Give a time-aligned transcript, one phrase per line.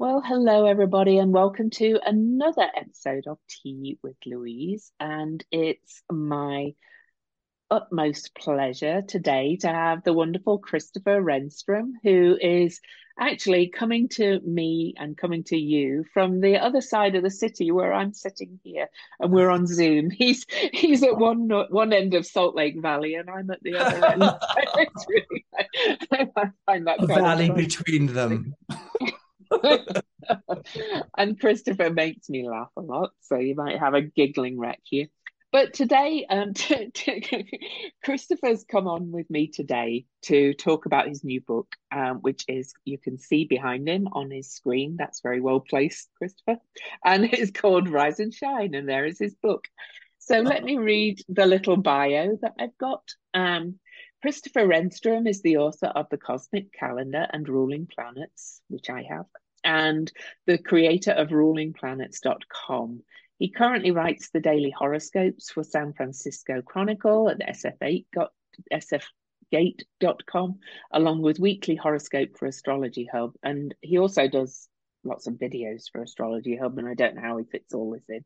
[0.00, 4.90] Well, hello, everybody, and welcome to another episode of Tea with Louise.
[4.98, 6.72] And it's my
[7.70, 12.80] utmost pleasure today to have the wonderful Christopher Renstrom, who is
[13.18, 17.70] actually coming to me and coming to you from the other side of the city
[17.70, 18.88] where I'm sitting here
[19.18, 20.08] and we're on Zoom.
[20.18, 24.06] He's he's at one one end of Salt Lake Valley and I'm at the other
[24.06, 24.22] end.
[25.06, 25.44] really,
[26.10, 28.54] I find that a valley between them.
[31.18, 35.06] and Christopher makes me laugh a lot, so you might have a giggling wreck here.
[35.52, 37.60] But today, um, t- t-
[38.04, 42.72] Christopher's come on with me today to talk about his new book, um, which is
[42.84, 44.96] you can see behind him on his screen.
[44.96, 46.58] That's very well placed, Christopher,
[47.04, 49.66] and it's called Rise and Shine, and there is his book.
[50.18, 53.02] So let me read the little bio that I've got.
[53.34, 53.80] Um,
[54.22, 59.24] Christopher Renstrom is the author of The Cosmic Calendar and Ruling Planets, which I have,
[59.64, 60.10] and
[60.46, 63.02] the creator of rulingplanets.com.
[63.38, 68.04] He currently writes the daily horoscopes for San Francisco Chronicle at SFGate,
[68.72, 70.58] sfgate.com,
[70.92, 73.32] along with weekly horoscope for Astrology Hub.
[73.42, 74.68] And he also does
[75.04, 78.04] lots of videos for Astrology Hub, and I don't know how he fits all this
[78.08, 78.24] in.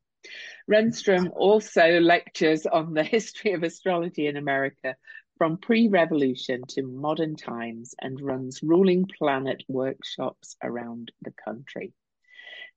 [0.71, 4.97] Renstrom also lectures on the history of astrology in America
[5.39, 11.93] from pre revolution to modern times and runs ruling planet workshops around the country.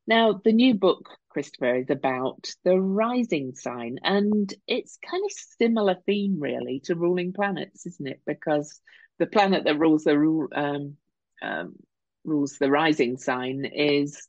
[0.08, 5.98] Now, the new book, Christopher, is about the rising sign, and it's kind of similar
[6.06, 8.22] theme, really, to ruling planets, isn't it?
[8.26, 8.80] Because
[9.20, 10.96] the planet that rules the um,
[11.42, 11.76] um,
[12.24, 14.28] rules the rising sign is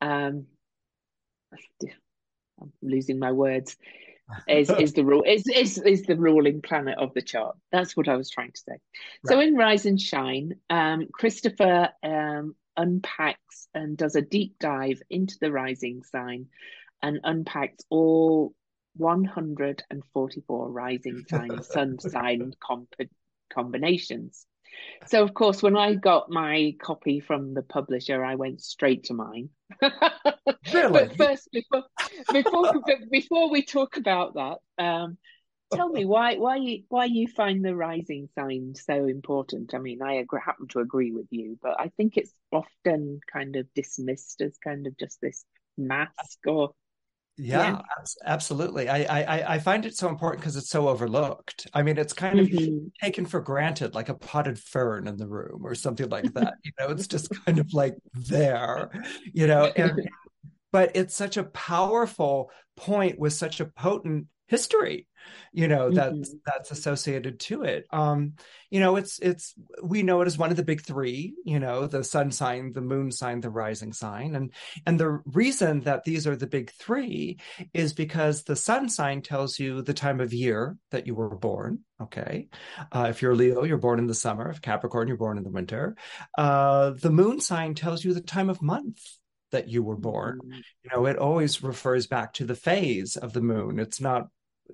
[0.00, 0.46] um,
[2.60, 3.76] I'm losing my words.
[4.48, 7.56] Is is the rule is, is is the ruling planet of the chart?
[7.72, 8.72] That's what I was trying to say.
[8.72, 8.80] Right.
[9.28, 15.36] So in Rise and Shine, um, Christopher um, unpacks and does a deep dive into
[15.40, 16.46] the rising sign,
[17.02, 18.54] and unpacks all
[18.96, 22.94] 144 rising sign sun sign comp-
[23.52, 24.46] combinations.
[25.06, 29.14] So, of course, when I got my copy from the publisher, I went straight to
[29.14, 29.50] mine.
[30.72, 30.92] really?
[30.92, 31.84] but first, before
[32.32, 32.72] before
[33.10, 35.18] before we talk about that, um,
[35.72, 39.74] tell me why why you why you find the rising sign so important.
[39.74, 43.56] I mean, I agree, happen to agree with you, but I think it's often kind
[43.56, 45.44] of dismissed as kind of just this
[45.76, 46.72] mask or
[47.40, 48.04] yeah, yeah.
[48.26, 48.88] absolutely.
[48.88, 51.66] I, I I find it so important because it's so overlooked.
[51.72, 52.88] I mean, it's kind of mm-hmm.
[53.02, 56.54] taken for granted, like a potted fern in the room or something like that.
[56.62, 58.90] you know, it's just kind of like there,
[59.32, 59.72] you know.
[59.76, 60.08] And
[60.72, 65.06] but it's such a powerful point with such a potent history
[65.52, 66.38] you know that's mm-hmm.
[66.44, 68.32] that's associated to it um
[68.68, 71.86] you know it's it's we know it as one of the big three you know
[71.86, 74.52] the sun sign the moon sign the rising sign and
[74.86, 77.38] and the reason that these are the big three
[77.72, 81.78] is because the sun sign tells you the time of year that you were born
[82.02, 82.48] okay
[82.90, 85.50] uh, if you're leo you're born in the summer if capricorn you're born in the
[85.50, 85.94] winter
[86.38, 89.00] uh the moon sign tells you the time of month
[89.52, 90.38] that you were born.
[90.38, 90.60] Mm-hmm.
[90.84, 93.80] You know, it always refers back to the phase of the moon.
[93.80, 94.28] It's not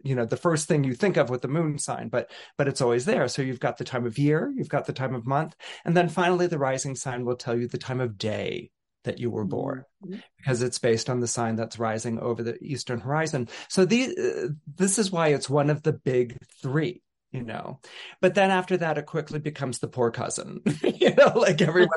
[0.05, 2.81] you know the first thing you think of with the moon sign but but it's
[2.81, 3.29] always there.
[3.29, 6.09] So you've got the time of year you've got the time of month and then
[6.09, 8.71] finally the rising sign will tell you the time of day
[9.07, 10.19] that you were born mm-hmm.
[10.37, 13.49] because it's based on the sign that's rising over the eastern horizon.
[13.69, 17.01] So the, uh, this is why it's one of the big 3
[17.33, 17.81] you know.
[18.21, 21.89] But then after that, it quickly becomes the poor cousin, you know, like everyone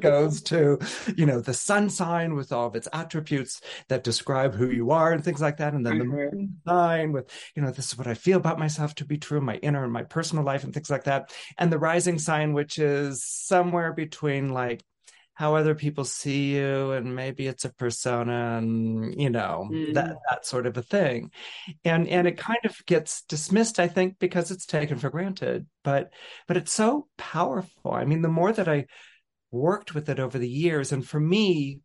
[0.00, 0.78] goes to,
[1.16, 5.12] you know, the sun sign with all of its attributes that describe who you are
[5.12, 5.74] and things like that.
[5.74, 6.36] And then the mm-hmm.
[6.36, 9.40] moon sign with, you know, this is what I feel about myself to be true,
[9.40, 11.32] my inner and my personal life and things like that.
[11.58, 14.82] And the rising sign, which is somewhere between like
[15.34, 19.92] how other people see you and maybe it's a persona and you know mm.
[19.94, 21.30] that that sort of a thing
[21.84, 26.12] and and it kind of gets dismissed i think because it's taken for granted but
[26.46, 28.86] but it's so powerful i mean the more that i
[29.50, 31.80] worked with it over the years and for me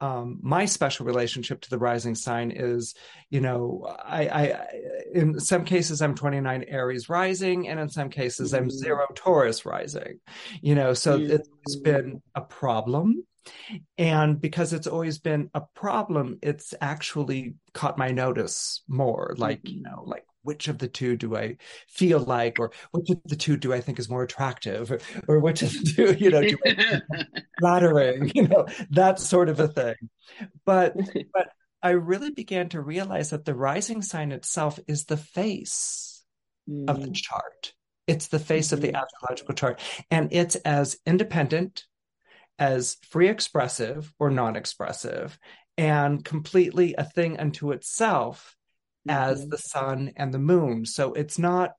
[0.00, 2.94] um, my special relationship to the rising sign is,
[3.28, 4.66] you know, I, I,
[5.14, 8.78] in some cases I'm 29 Aries rising, and in some cases I'm mm-hmm.
[8.78, 10.20] zero Taurus rising,
[10.62, 11.32] you know, so mm-hmm.
[11.32, 13.24] it's been a problem.
[13.96, 19.82] And because it's always been a problem, it's actually caught my notice more, like, you
[19.82, 21.56] know, like which of the two do I
[21.88, 25.40] feel like, or which of the two do I think is more attractive, or, or
[25.40, 26.42] which of the two, you know,
[27.60, 29.96] flattering, you know, that sort of a thing.
[30.64, 30.96] But
[31.32, 31.48] but
[31.82, 36.22] I really began to realize that the rising sign itself is the face
[36.68, 36.88] mm.
[36.88, 37.16] of the mm.
[37.16, 37.72] chart.
[38.06, 38.74] It's the face mm-hmm.
[38.74, 38.96] of the mm-hmm.
[38.96, 41.84] astrological chart, and it's as independent
[42.58, 45.38] as free expressive or non expressive
[45.78, 48.54] and completely a thing unto itself
[49.08, 49.10] mm-hmm.
[49.10, 50.84] as the sun and the moon.
[50.86, 51.72] So it's not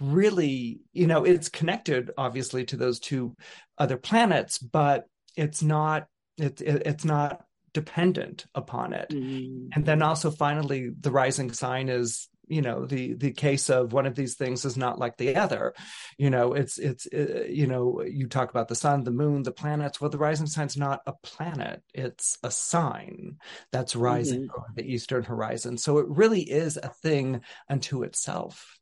[0.00, 3.34] really, you know, it's connected obviously to those two
[3.76, 5.04] other planets, but
[5.36, 6.06] it's not
[6.36, 9.10] it's it it's not dependent upon it.
[9.10, 9.68] Mm-hmm.
[9.74, 14.06] And then also finally the rising sign is you know the the case of one
[14.06, 15.74] of these things is not like the other
[16.16, 19.52] you know it's it's uh, you know you talk about the sun the moon the
[19.52, 23.36] planets well the rising sign's not a planet it's a sign
[23.72, 24.60] that's rising mm-hmm.
[24.60, 28.78] on the eastern horizon so it really is a thing unto itself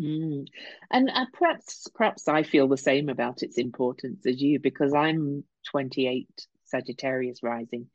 [0.00, 0.44] mm.
[0.90, 5.44] and uh, perhaps perhaps i feel the same about its importance as you because i'm
[5.70, 6.28] 28
[6.64, 7.86] sagittarius rising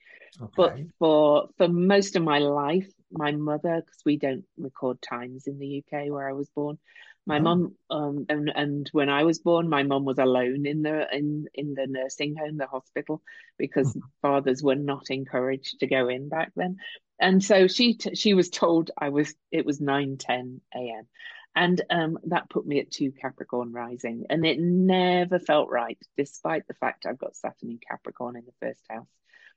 [0.41, 0.51] okay.
[0.55, 5.59] but for for most of my life my mother because we don't record times in
[5.59, 6.77] the UK where I was born.
[7.25, 7.41] My oh.
[7.41, 11.47] mum, um, and and when I was born, my mum was alone in the in
[11.53, 13.21] in the nursing home, the hospital,
[13.57, 14.01] because oh.
[14.21, 16.77] fathers were not encouraged to go in back then.
[17.19, 21.07] And so she t- she was told I was it was nine ten a.m.
[21.55, 26.67] And um, that put me at two Capricorn rising, and it never felt right, despite
[26.67, 29.07] the fact I've got Saturn in Capricorn in the first house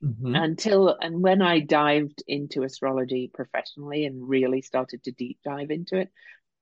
[0.03, 0.35] mm-hmm.
[0.35, 5.99] until and when I dived into astrology professionally and really started to deep dive into
[5.99, 6.09] it,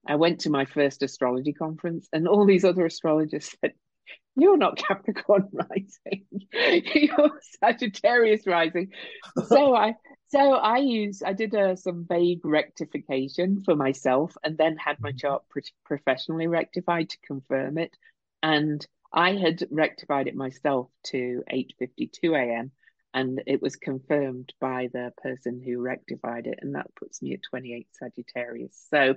[0.07, 3.73] I went to my first astrology conference, and all these other astrologers said,
[4.37, 6.27] "You're not Capricorn rising,
[6.95, 8.91] you're Sagittarius rising."
[9.47, 9.95] so I
[10.31, 15.11] so I used I did uh, some vague rectification for myself, and then had my
[15.11, 15.19] mm-hmm.
[15.19, 17.97] chart pre- professionally rectified to confirm it,
[18.43, 22.73] and I had rectified it myself to 8:52 a.m
[23.13, 27.41] and it was confirmed by the person who rectified it and that puts me at
[27.51, 29.15] 28 sagittarius so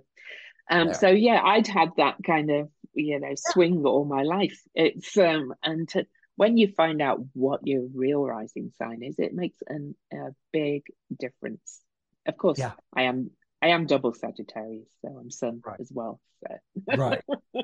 [0.70, 0.94] um yeah.
[0.94, 5.54] so yeah i'd had that kind of you know swing all my life it's um
[5.64, 9.96] and to, when you find out what your real rising sign is it makes an,
[10.12, 10.84] a big
[11.18, 11.82] difference
[12.26, 12.72] of course yeah.
[12.96, 13.32] i am
[13.64, 15.80] I am double Sagittarius, so I'm Sun right.
[15.80, 16.20] as well.
[16.42, 16.98] So.
[16.98, 17.22] right.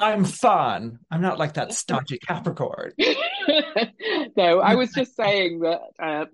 [0.00, 1.00] I'm fun.
[1.10, 2.92] I'm not like that stodgy Capricorn.
[4.36, 6.26] no, I was just saying that uh,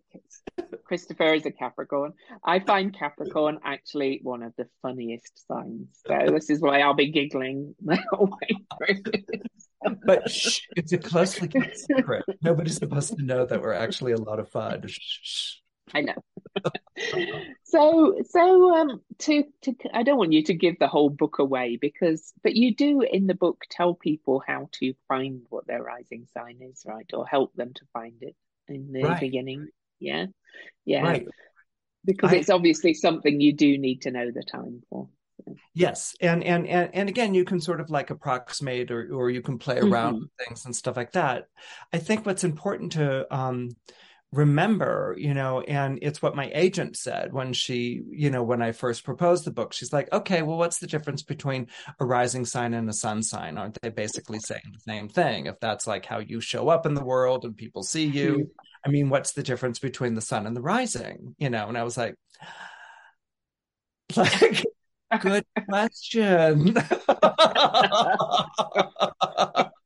[0.84, 2.12] Christopher is a Capricorn.
[2.44, 5.88] I find Capricorn actually one of the funniest signs.
[6.06, 9.14] So this is why I'll be giggling the whole way through.
[10.04, 12.24] But shh, it's a closely kept secret.
[12.42, 14.82] Nobody's supposed to know that we're actually a lot of fun.
[14.86, 15.56] Shh.
[15.92, 16.14] I know.
[17.64, 21.78] so so um to to I don't want you to give the whole book away
[21.80, 26.26] because but you do in the book tell people how to find what their rising
[26.32, 27.08] sign is, right?
[27.12, 28.34] Or help them to find it
[28.68, 29.20] in the right.
[29.20, 29.68] beginning.
[30.00, 30.26] Yeah.
[30.84, 31.02] Yeah.
[31.02, 31.26] Right.
[32.04, 35.08] Because I, it's obviously something you do need to know the time for.
[35.74, 39.42] Yes, and, and and and again, you can sort of like approximate, or or you
[39.42, 40.22] can play around mm-hmm.
[40.22, 41.46] with things and stuff like that.
[41.92, 43.70] I think what's important to um,
[44.34, 48.72] remember, you know, and it's what my agent said when she, you know, when I
[48.72, 49.72] first proposed the book.
[49.72, 51.68] She's like, okay, well, what's the difference between
[52.00, 53.56] a rising sign and a sun sign?
[53.56, 55.46] Aren't they basically saying the same thing?
[55.46, 58.42] If that's like how you show up in the world and people see you, mm-hmm.
[58.84, 61.34] I mean, what's the difference between the sun and the rising?
[61.38, 62.16] You know, and I was like,
[64.16, 64.64] like,
[65.18, 66.76] good question.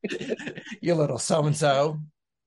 [0.81, 1.99] you little so and so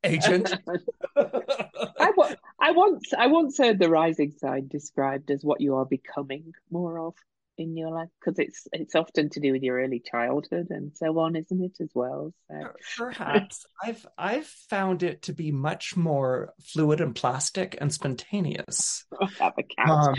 [0.04, 0.52] agent.
[1.16, 2.12] I,
[2.60, 6.98] I once I once heard the rising sign described as what you are becoming more
[6.98, 7.14] of
[7.58, 11.18] in your life because it's it's often to do with your early childhood and so
[11.18, 12.32] on isn't it as well?
[12.50, 12.70] So.
[12.96, 19.04] perhaps i've i've found it to be much more fluid and plastic and spontaneous.
[19.20, 20.14] I have a cat um,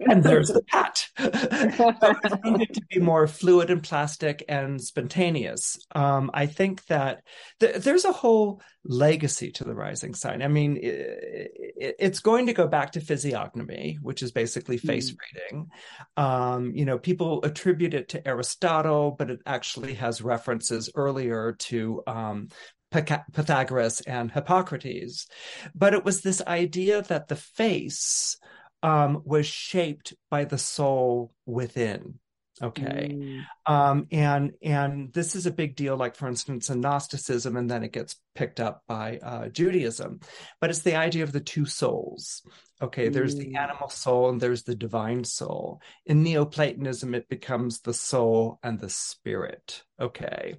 [0.00, 5.78] and there's the cat i found it to be more fluid and plastic and spontaneous.
[5.94, 7.22] Um, i think that
[7.60, 12.46] th- there's a whole legacy to the rising sign i mean it, it, it's going
[12.46, 15.16] to go back to physiognomy which is basically face mm.
[15.34, 15.70] reading
[16.16, 22.02] um, you know, people attribute it to Aristotle, but it actually has references earlier to
[22.06, 22.48] um,
[22.90, 25.26] Pythagoras and Hippocrates.
[25.74, 28.38] But it was this idea that the face
[28.82, 32.18] um, was shaped by the soul within
[32.62, 33.10] okay.
[33.12, 33.44] Mm.
[33.66, 37.82] um, and and this is a big deal like for instance in gnosticism and then
[37.82, 40.20] it gets picked up by uh, judaism.
[40.60, 42.42] But it's the idea of the two souls
[42.82, 43.56] okay there's the mm.
[43.56, 48.90] animal soul and there's the divine soul in neoplatonism it becomes the soul and the
[48.90, 50.56] spirit okay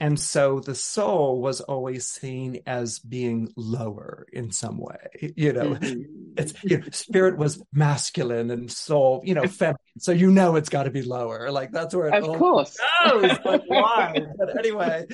[0.00, 5.74] and so the soul was always seen as being lower in some way you know
[5.74, 6.02] mm-hmm.
[6.36, 9.76] it's you know, spirit was masculine and soul, you know, feminine.
[9.98, 11.50] So you know it's got to be lower.
[11.50, 12.76] Like that's where it of course
[13.08, 13.38] goes.
[13.44, 14.18] Like why?
[14.38, 15.06] but anyway,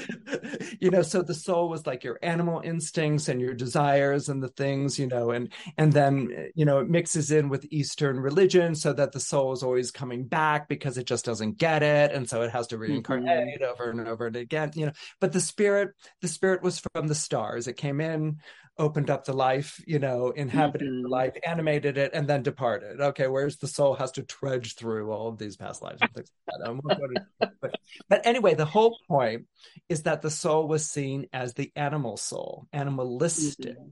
[0.81, 4.49] you know, so the soul was like your animal instincts and your desires and the
[4.49, 8.93] things, you know, and and then you know it mixes in with Eastern religion so
[8.93, 12.43] that the soul is always coming back because it just doesn't get it, and so
[12.43, 13.65] it has to reincarnate mm-hmm.
[13.65, 14.93] over and over and again, you know.
[15.21, 15.91] But the spirit,
[16.21, 17.67] the spirit was from the stars.
[17.67, 18.39] It came in
[18.79, 21.03] opened up the life, you know, inhabited mm-hmm.
[21.03, 23.01] the life, animated it, and then departed.
[23.01, 26.31] Okay, whereas the soul has to trudge through all of these past lives and things
[26.49, 27.57] like that.
[27.61, 27.75] but,
[28.09, 29.47] but anyway, the whole point
[29.89, 33.77] is that the soul was seen as the animal soul, animalistic.
[33.77, 33.89] Mm-hmm.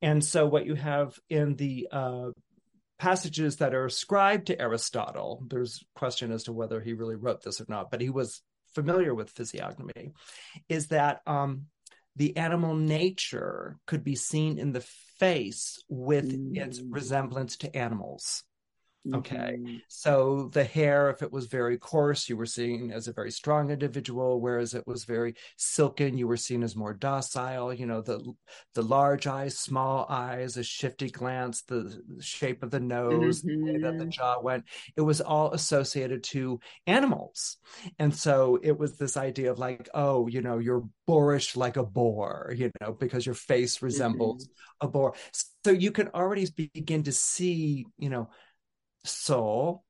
[0.00, 2.30] And so what you have in the uh,
[2.98, 7.60] passages that are ascribed to Aristotle, there's question as to whether he really wrote this
[7.60, 8.42] or not, but he was
[8.74, 10.12] familiar with physiognomy,
[10.68, 11.66] is that um,
[12.16, 14.84] the animal nature could be seen in the
[15.18, 16.56] face with mm.
[16.56, 18.44] its resemblance to animals.
[19.14, 19.56] Okay.
[19.58, 19.76] Mm-hmm.
[19.88, 23.70] So the hair, if it was very coarse, you were seen as a very strong
[23.70, 27.72] individual, whereas it was very silken, you were seen as more docile.
[27.72, 28.20] You know, the
[28.74, 33.64] the large eyes, small eyes, a shifty glance, the shape of the nose, mm-hmm.
[33.64, 34.10] the way that the mm-hmm.
[34.10, 34.64] jaw went.
[34.96, 37.56] It was all associated to animals.
[37.98, 41.84] And so it was this idea of like, oh, you know, you're boorish like a
[41.84, 44.86] boar, you know, because your face resembles mm-hmm.
[44.86, 45.14] a boar.
[45.64, 48.30] So you can already begin to see, you know,
[49.04, 49.84] soul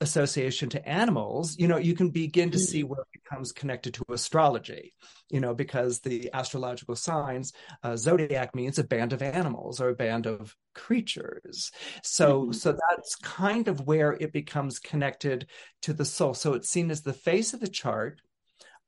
[0.00, 2.88] association to animals, you know, you can begin to see mm.
[2.88, 4.94] where it becomes connected to astrology,
[5.28, 9.94] you know, because the astrological signs, uh, zodiac means a band of animals or a
[9.94, 11.72] band of creatures.
[12.02, 12.52] So, mm-hmm.
[12.52, 15.48] so that's kind of where it becomes connected
[15.82, 16.34] to the soul.
[16.34, 18.20] So it's seen as the face of the chart,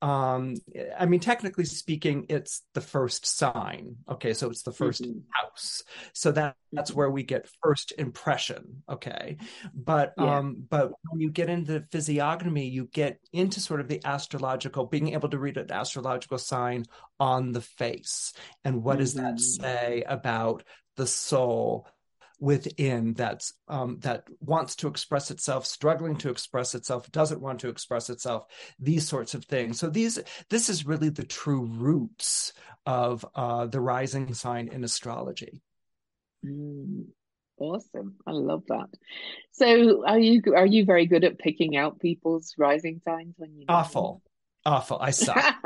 [0.02, 0.54] um
[0.98, 5.18] i mean technically speaking it's the first sign okay so it's the 1st mm-hmm.
[5.30, 5.82] house
[6.14, 9.36] so that that's where we get first impression okay
[9.74, 10.38] but yeah.
[10.38, 15.12] um but when you get into physiognomy you get into sort of the astrological being
[15.12, 16.84] able to read an astrological sign
[17.18, 18.32] on the face
[18.64, 19.00] and what mm-hmm.
[19.00, 19.62] does that mm-hmm.
[19.62, 20.64] say about
[20.96, 21.86] the soul
[22.40, 27.68] within that's um, that wants to express itself, struggling to express itself, doesn't want to
[27.68, 28.46] express itself,
[28.78, 29.78] these sorts of things.
[29.78, 30.18] So these
[30.48, 32.52] this is really the true roots
[32.86, 35.60] of uh, the rising sign in astrology.
[36.44, 37.04] Mm,
[37.58, 38.88] awesome, I love that.
[39.52, 43.66] So are you are you very good at picking out people's rising signs when you
[43.68, 44.22] awful,
[44.64, 44.98] awful?
[44.98, 45.36] I suck.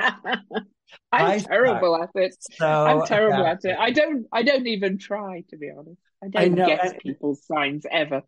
[1.13, 2.11] I'm I terrible suck.
[2.17, 2.37] at it.
[2.53, 3.77] So I'm terrible at it.
[3.79, 4.27] I don't.
[4.33, 6.01] I don't even try, to be honest.
[6.25, 8.23] I don't I know, guess people's signs ever.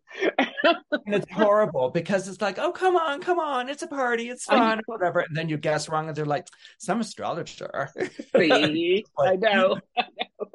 [0.63, 0.77] and
[1.07, 4.81] it's horrible because it's like, oh, come on, come on, it's a party, it's fun,
[4.85, 5.21] whatever.
[5.21, 7.89] And then you guess wrong, and they're like, some astrologer.
[8.35, 9.79] See, like, I know.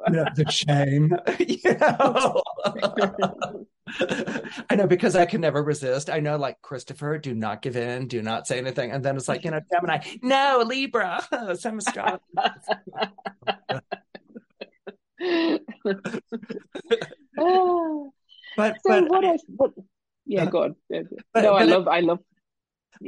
[0.09, 1.15] You know, the shame.
[1.39, 2.41] you know.
[4.69, 6.09] I know because I can never resist.
[6.09, 9.29] I know, like Christopher, do not give in, do not say anything, and then it's
[9.29, 11.25] like, you know, Gemini, no, Libra,
[11.57, 12.19] some astrologer.
[18.57, 19.71] but so but what I, what,
[20.25, 20.75] yeah, uh, go on.
[20.89, 22.19] But, no, I love, I, I love.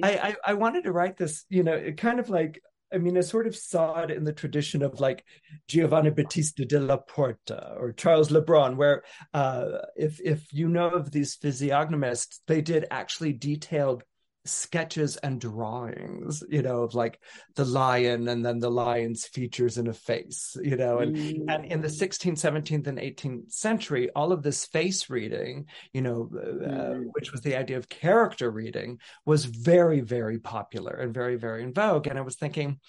[0.04, 2.62] I, I I wanted to write this, you know, it kind of like
[2.94, 5.26] I mean, I sort of saw it in the tradition of like
[5.68, 11.36] Giovanni Battista della Porta or Charles Lebrun, where uh, if if you know of these
[11.36, 14.04] physiognomists, they did actually detailed
[14.46, 17.20] sketches and drawings, you know, of like
[17.56, 21.46] the lion and then the lion's features in a face, you know, and mm.
[21.50, 26.30] and in the 16th, 17th, and 18th century, all of this face reading, you know,
[26.34, 27.06] uh, mm.
[27.12, 31.74] which was the idea of character reading, was very, very popular and very, very in
[31.74, 32.08] vogue.
[32.08, 32.80] And I was thinking,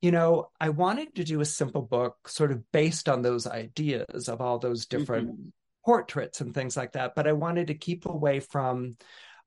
[0.00, 4.28] you know, I wanted to do a simple book sort of based on those ideas
[4.28, 5.48] of all those different mm-hmm.
[5.84, 8.96] portraits and things like that, but I wanted to keep away from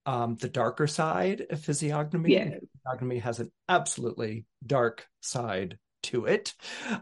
[0.05, 2.33] um, the darker side of physiognomy.
[2.33, 2.55] Yeah.
[2.83, 6.53] Physiognomy has an absolutely dark side to it.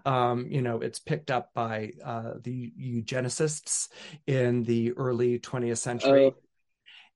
[0.06, 3.90] Um, you know, it's picked up by uh, the eugenicists
[4.26, 6.32] in the early 20th century, uh,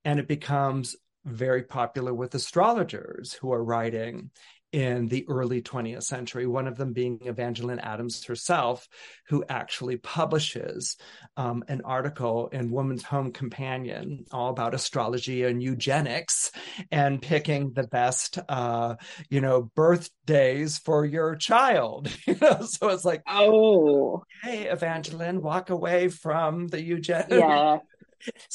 [0.04, 4.30] and it becomes very popular with astrologers who are writing
[4.72, 8.88] in the early 20th century, one of them being Evangeline Adams herself,
[9.28, 10.96] who actually publishes
[11.36, 16.50] um, an article in Woman's Home Companion all about astrology and eugenics
[16.90, 18.96] and picking the best, uh,
[19.28, 22.10] you know, birthdays for your child.
[22.26, 27.30] you know, so it's like, oh, hey, Evangeline, walk away from the eugenics.
[27.30, 27.78] Yeah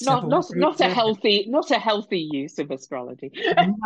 [0.02, 3.32] not not not a healthy not a healthy use of astrology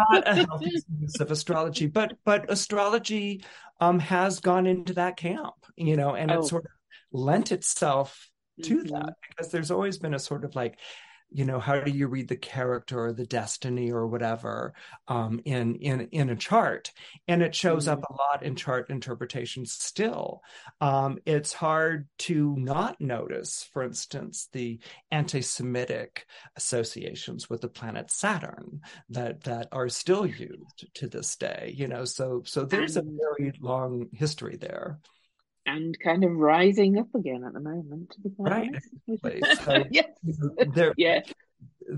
[0.10, 3.44] not a healthy use of astrology but but astrology
[3.80, 6.40] um has gone into that camp you know and oh.
[6.40, 6.72] it sort of
[7.12, 8.30] lent itself
[8.64, 8.94] to mm-hmm.
[8.94, 10.78] that because there's always been a sort of like
[11.32, 14.74] you know how do you read the character or the destiny or whatever
[15.08, 16.92] um, in in in a chart?
[17.28, 18.04] And it shows mm-hmm.
[18.04, 20.42] up a lot in chart interpretation still.
[20.80, 24.80] Um, it's hard to not notice for instance the
[25.12, 31.88] anti-semitic associations with the planet saturn that that are still used to this day you
[31.88, 32.06] know?
[32.06, 35.00] So so there's a very long history there
[35.66, 38.16] and kind of rising up again at the moment.
[38.38, 38.72] Right.
[39.64, 40.08] So, yes.
[40.74, 41.22] there, yeah.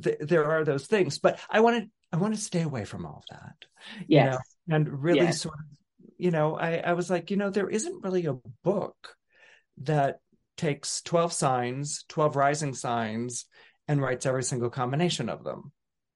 [0.02, 3.06] Th- there are those things, but I want to I want to stay away from
[3.06, 3.56] all of that.
[4.08, 4.38] Yes.
[4.68, 5.42] know, and really yes.
[5.42, 5.66] sort of,
[6.18, 9.16] you know, I, I was like, you know, there isn't really a book
[9.82, 10.20] that
[10.56, 13.46] takes 12 signs, 12 rising signs,
[13.88, 15.72] and writes every single combination of them.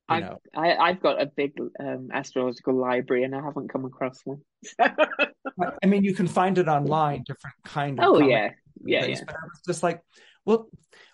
[0.09, 0.37] I, know.
[0.55, 4.41] I, I've got a big um, astrological library and I haven't come across one.
[5.83, 8.05] I mean, you can find it online, different kind of.
[8.05, 8.51] Oh yeah,
[8.83, 9.19] yeah, yeah.
[9.25, 10.01] But I was just like,
[10.45, 10.69] well,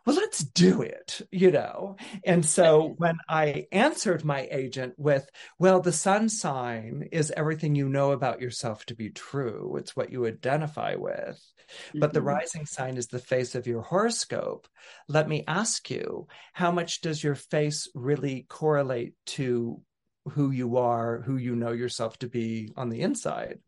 [0.06, 1.96] well, let's do it, you know.
[2.26, 5.26] And so when I answered my agent with,
[5.58, 9.78] well, the sun sign is everything you know about yourself to be true.
[9.78, 11.40] It's what you identify with.
[11.40, 12.00] Mm-hmm.
[12.00, 12.28] But the mm-hmm.
[12.28, 14.68] rising sign is the face of your horoscope.
[15.08, 19.82] Let me ask you, how much does your face really correlate to
[20.26, 23.60] who you are, who you know yourself to be on the inside?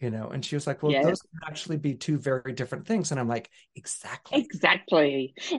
[0.00, 0.28] You know?
[0.28, 1.04] And she was like well yes.
[1.04, 3.10] those can actually be two very different things.
[3.10, 4.40] And i'm like exactly.
[4.40, 5.34] Exactly.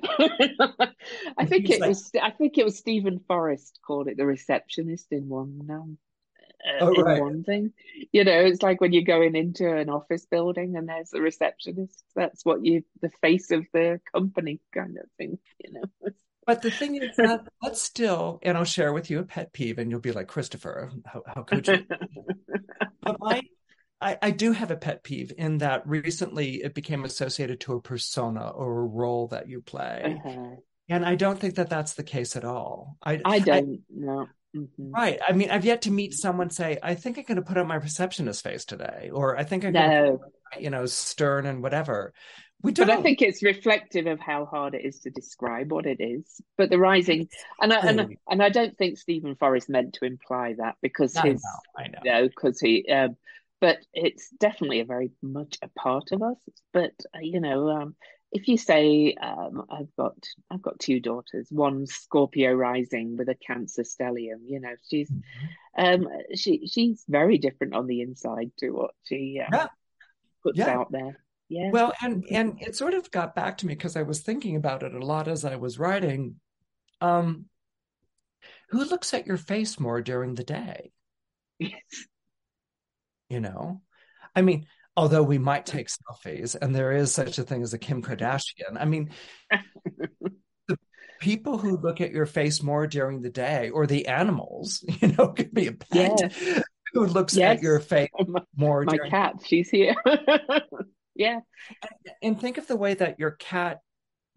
[1.37, 5.07] I think it like, was i think it was steven forrest called it the receptionist
[5.11, 5.97] in one um,
[6.63, 7.21] uh, oh, in right.
[7.21, 7.73] one thing.
[8.11, 12.03] You know it's like when you're going into an office building and there's a receptionist
[12.15, 16.11] that's what you the face of the company kind of thing you know?
[16.45, 19.77] But the thing is that that's still and i'll share with you a pet peeve
[19.77, 21.85] and you'll be like christopher how, how could you?
[23.03, 23.41] But my
[24.01, 27.81] I, I, do have a pet peeve in that recently it became associated to a
[27.81, 30.17] persona or a role that you play.
[30.25, 30.55] Uh-huh.
[30.89, 32.97] And I don't think that that's the case at all.
[33.03, 34.27] I, I don't know.
[34.55, 34.91] Mm-hmm.
[34.91, 35.19] Right.
[35.25, 37.67] I mean, I've yet to meet someone say, I think I'm going to put on
[37.67, 39.79] my receptionist face today, or I think I'm no.
[39.87, 42.13] going to, you know, stern and whatever.
[42.61, 42.87] We don't.
[42.87, 46.25] But I think it's reflective of how hard it is to describe what it is.
[46.57, 47.29] But the rising,
[47.61, 51.29] and I, and, and I don't think Steven Forrest meant to imply that because I
[51.29, 51.43] his,
[51.77, 53.15] I know, because he, um,
[53.61, 56.37] but it's definitely a very much a part of us.
[56.73, 57.95] But uh, you know, um,
[58.31, 60.17] if you say um, I've got
[60.49, 64.39] I've got two daughters, one Scorpio rising with a Cancer stellium.
[64.47, 66.03] You know, she's mm-hmm.
[66.03, 69.67] um, she she's very different on the inside to what she uh, yeah.
[70.43, 70.69] puts yeah.
[70.69, 71.19] out there.
[71.47, 71.69] Yeah.
[71.71, 74.83] Well, and and it sort of got back to me because I was thinking about
[74.83, 76.35] it a lot as I was writing.
[76.99, 77.45] Um,
[78.69, 80.91] who looks at your face more during the day?
[81.59, 82.07] Yes
[83.31, 83.81] you know
[84.35, 84.65] i mean
[84.97, 88.75] although we might take selfies and there is such a thing as a kim kardashian
[88.77, 89.09] i mean
[90.67, 90.77] the
[91.21, 95.29] people who look at your face more during the day or the animals you know
[95.29, 96.61] could be a pet yeah.
[96.93, 97.57] who looks yes.
[97.57, 98.09] at your face
[98.55, 99.09] more my during...
[99.09, 99.95] cat she's here
[101.15, 101.39] yeah
[101.81, 103.79] and, and, think of the way that your cat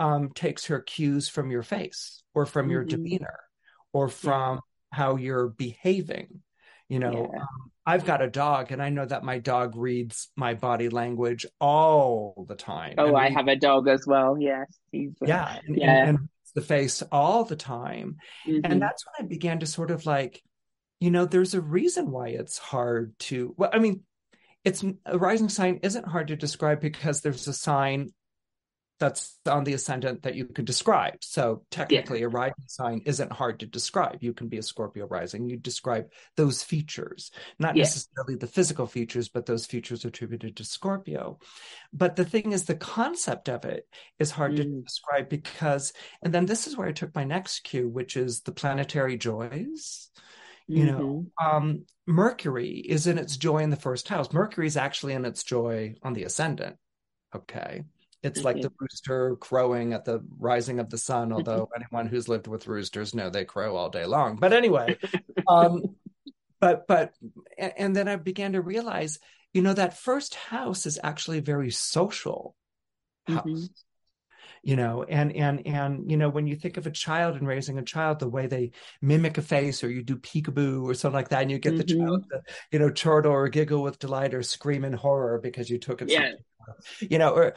[0.01, 2.73] um, takes her cues from your face or from mm-hmm.
[2.73, 3.39] your demeanor
[3.93, 4.99] or from yeah.
[4.99, 6.43] how you're behaving
[6.89, 7.41] you know yeah.
[7.41, 11.47] um, i've got a dog and i know that my dog reads my body language
[11.61, 15.77] all the time oh i have a dog as well yes He's, uh, yeah and,
[15.77, 18.17] yeah and, and the face all the time
[18.47, 18.61] mm-hmm.
[18.65, 20.43] and that's when i began to sort of like
[21.01, 24.03] you know there's a reason why it's hard to well i mean
[24.65, 28.13] it's a rising sign isn't hard to describe because there's a sign
[29.05, 31.17] that's on the ascendant that you could describe.
[31.21, 32.27] So technically, yeah.
[32.27, 34.23] a rising sign isn't hard to describe.
[34.23, 35.47] You can be a Scorpio rising.
[35.47, 37.83] You describe those features, not yeah.
[37.83, 41.39] necessarily the physical features, but those features attributed to Scorpio.
[41.93, 43.87] But the thing is, the concept of it
[44.19, 44.57] is hard mm.
[44.57, 48.41] to describe because, and then this is where I took my next cue, which is
[48.41, 50.09] the planetary joys.
[50.67, 50.99] You mm-hmm.
[50.99, 54.33] know, um, Mercury is in its joy in the first house.
[54.33, 56.77] Mercury is actually in its joy on the ascendant.
[57.37, 57.85] Okay.
[58.25, 62.47] It's like the rooster crowing at the rising of the sun, although anyone who's lived
[62.47, 64.37] with roosters know they crow all day long.
[64.37, 64.97] But anyway,
[65.49, 65.83] um,
[66.59, 67.13] but but
[67.59, 69.19] and then I began to realize,
[69.53, 72.57] you know, that first house is actually a very social
[73.27, 73.45] house.
[73.45, 73.65] Mm-hmm.
[74.67, 77.79] You know, and and and you know, when you think of a child and raising
[77.79, 78.71] a child, the way they
[79.03, 81.99] mimic a face, or you do peekaboo or something like that, and you get mm-hmm.
[81.99, 85.69] the child to, you know, chortle or giggle with delight or scream in horror because
[85.69, 86.33] you took it yeah
[87.01, 87.55] you know or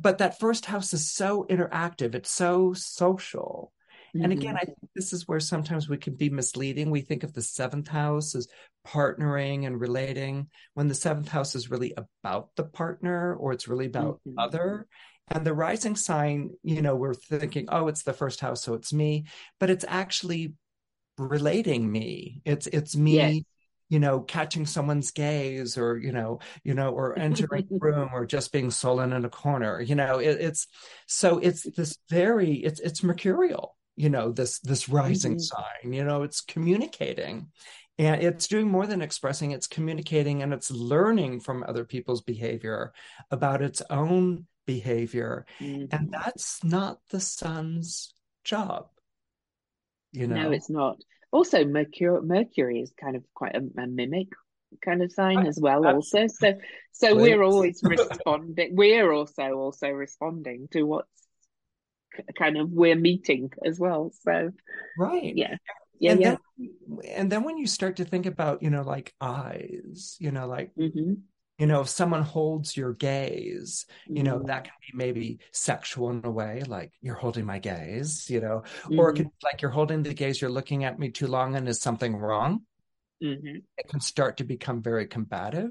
[0.00, 3.72] but that first house is so interactive it's so social
[4.14, 4.24] mm-hmm.
[4.24, 7.32] and again i think this is where sometimes we can be misleading we think of
[7.32, 8.48] the seventh house as
[8.86, 13.86] partnering and relating when the seventh house is really about the partner or it's really
[13.86, 14.38] about mm-hmm.
[14.38, 14.86] other
[15.28, 18.92] And the rising sign, you know, we're thinking, oh, it's the first house, so it's
[18.92, 19.24] me,
[19.58, 20.54] but it's actually
[21.16, 22.42] relating me.
[22.44, 23.42] It's it's me yes
[23.92, 28.24] you know catching someone's gaze or you know you know or entering a room or
[28.24, 30.66] just being sullen in a corner you know it, it's
[31.06, 35.40] so it's this very it's it's mercurial you know this this rising mm-hmm.
[35.84, 37.48] sign you know it's communicating
[37.98, 42.94] and it's doing more than expressing it's communicating and it's learning from other people's behavior
[43.30, 45.94] about its own behavior mm-hmm.
[45.94, 48.12] and that's not the sun's
[48.44, 48.86] job
[50.12, 50.42] you know?
[50.42, 50.98] no it's not.
[51.30, 54.28] Also mercury mercury is kind of quite a, a mimic
[54.84, 56.54] kind of sign as well also so
[56.92, 61.08] so we're always responding we're also also responding to what's
[62.38, 64.50] kind of we're meeting as well so
[64.98, 65.32] right.
[65.36, 65.56] yeah.
[65.98, 66.36] Yeah and yeah.
[66.58, 66.68] then,
[67.06, 70.74] and then when you start to think about you know like eyes you know like
[70.74, 71.12] mm-hmm
[71.62, 74.46] you know if someone holds your gaze you know mm.
[74.48, 78.64] that can be maybe sexual in a way like you're holding my gaze you know
[78.82, 78.98] mm-hmm.
[78.98, 79.46] or it can mm-hmm.
[79.46, 82.62] like you're holding the gaze you're looking at me too long and is something wrong
[83.22, 83.58] mm-hmm.
[83.78, 85.70] it can start to become very combative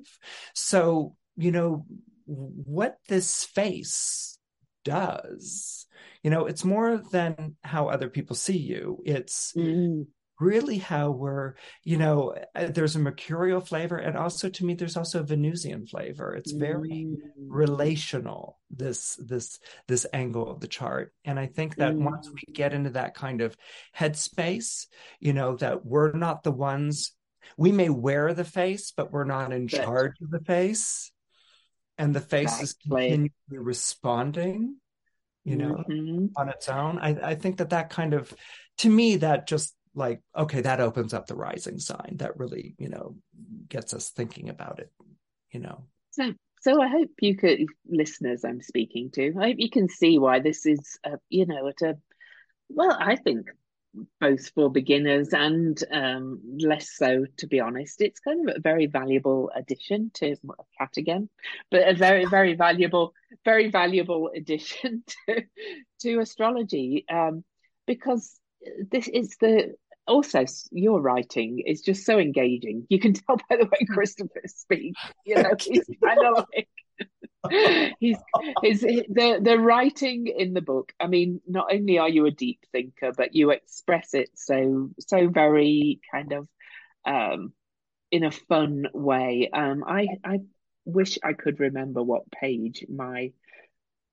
[0.55, 1.85] so you know
[2.25, 4.37] what this face
[4.85, 5.87] does
[6.23, 10.03] you know it's more than how other people see you it's mm-hmm
[10.41, 14.97] really how we're you know uh, there's a mercurial flavor and also to me there's
[14.97, 17.17] also a venusian flavor it's very mm.
[17.37, 22.03] relational this this this angle of the chart and i think that mm.
[22.03, 23.55] once we get into that kind of
[23.95, 24.87] headspace
[25.19, 27.13] you know that we're not the ones
[27.55, 31.11] we may wear the face but we're not in charge of the face
[31.99, 32.63] and the face exactly.
[32.63, 34.75] is continually responding
[35.43, 36.25] you know mm-hmm.
[36.35, 38.33] on its own I, I think that that kind of
[38.79, 42.89] to me that just like okay that opens up the rising sign that really you
[42.89, 43.15] know
[43.67, 44.91] gets us thinking about it
[45.51, 45.83] you know.
[46.11, 50.17] So so i hope you could listeners i'm speaking to i hope you can see
[50.17, 51.97] why this is a, you know at a
[52.69, 53.47] well i think
[54.19, 57.99] both for beginners and um, less so to be honest.
[57.99, 61.29] It's kind of a very valuable addition to a cat again
[61.69, 65.43] but a very very valuable very valuable addition to
[65.99, 67.43] to astrology um,
[67.85, 68.39] because
[68.91, 69.75] this is the
[70.07, 72.85] also your writing is just so engaging.
[72.89, 74.99] You can tell by the way Christopher speaks.
[75.25, 78.17] You know, he's kind of like he's
[78.63, 80.93] his the the writing in the book.
[80.99, 85.27] I mean, not only are you a deep thinker, but you express it so so
[85.27, 86.47] very kind of
[87.05, 87.53] um
[88.11, 89.49] in a fun way.
[89.51, 90.39] Um, I I
[90.85, 93.31] wish I could remember what page my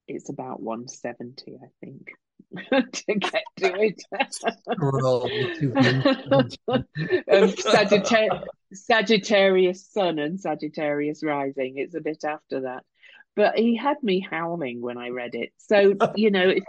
[0.09, 2.11] it's about 170 i think
[2.71, 4.03] to get to it.
[7.33, 11.75] um, Sagittarius, Sagittarius Sun and Sagittarius Rising.
[11.77, 12.85] It's a bit after that,
[13.37, 15.53] but he had me howling when I read it.
[15.59, 16.65] So you know, if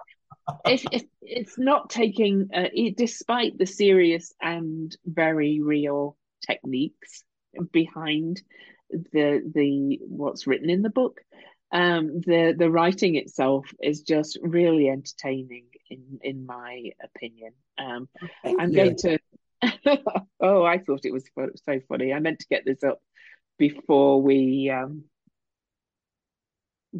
[0.65, 7.23] if, if it's not taking, uh, it, despite the serious and very real techniques
[7.71, 8.41] behind
[8.89, 11.21] the the what's written in the book
[11.71, 17.53] um, the the writing itself is just really entertaining in in my opinion.
[17.77, 18.09] Um,
[18.43, 18.75] I'm you.
[18.75, 19.19] going to.
[20.39, 22.13] oh, I thought it was so funny.
[22.13, 22.99] I meant to get this up
[23.57, 25.03] before we um,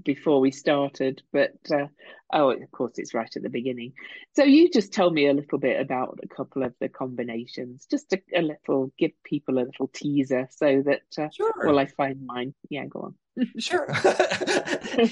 [0.04, 1.88] before we started, but uh,
[2.32, 3.94] oh, of course, it's right at the beginning.
[4.36, 8.14] So you just tell me a little bit about a couple of the combinations, just
[8.14, 11.54] a, a little, give people a little teaser so that uh, sure.
[11.66, 12.54] well, I find mine.
[12.70, 13.16] Yeah, go on.
[13.58, 13.88] Sure.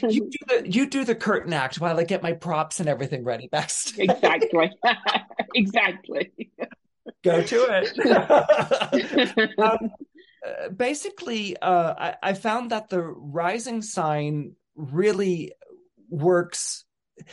[0.10, 3.24] you do the you do the curtain act while I get my props and everything
[3.24, 3.98] ready best.
[3.98, 4.72] exactly.
[5.56, 6.32] exactly.
[7.24, 9.60] Go to it.
[9.60, 9.92] um,
[10.46, 15.54] uh, basically, uh, I, I found that the rising sign really
[16.10, 16.86] works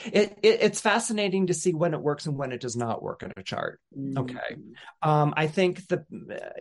[0.07, 3.23] it, it, it's fascinating to see when it works and when it does not work
[3.23, 3.81] in a chart.
[4.17, 4.57] Okay.
[5.03, 6.05] Um, i think the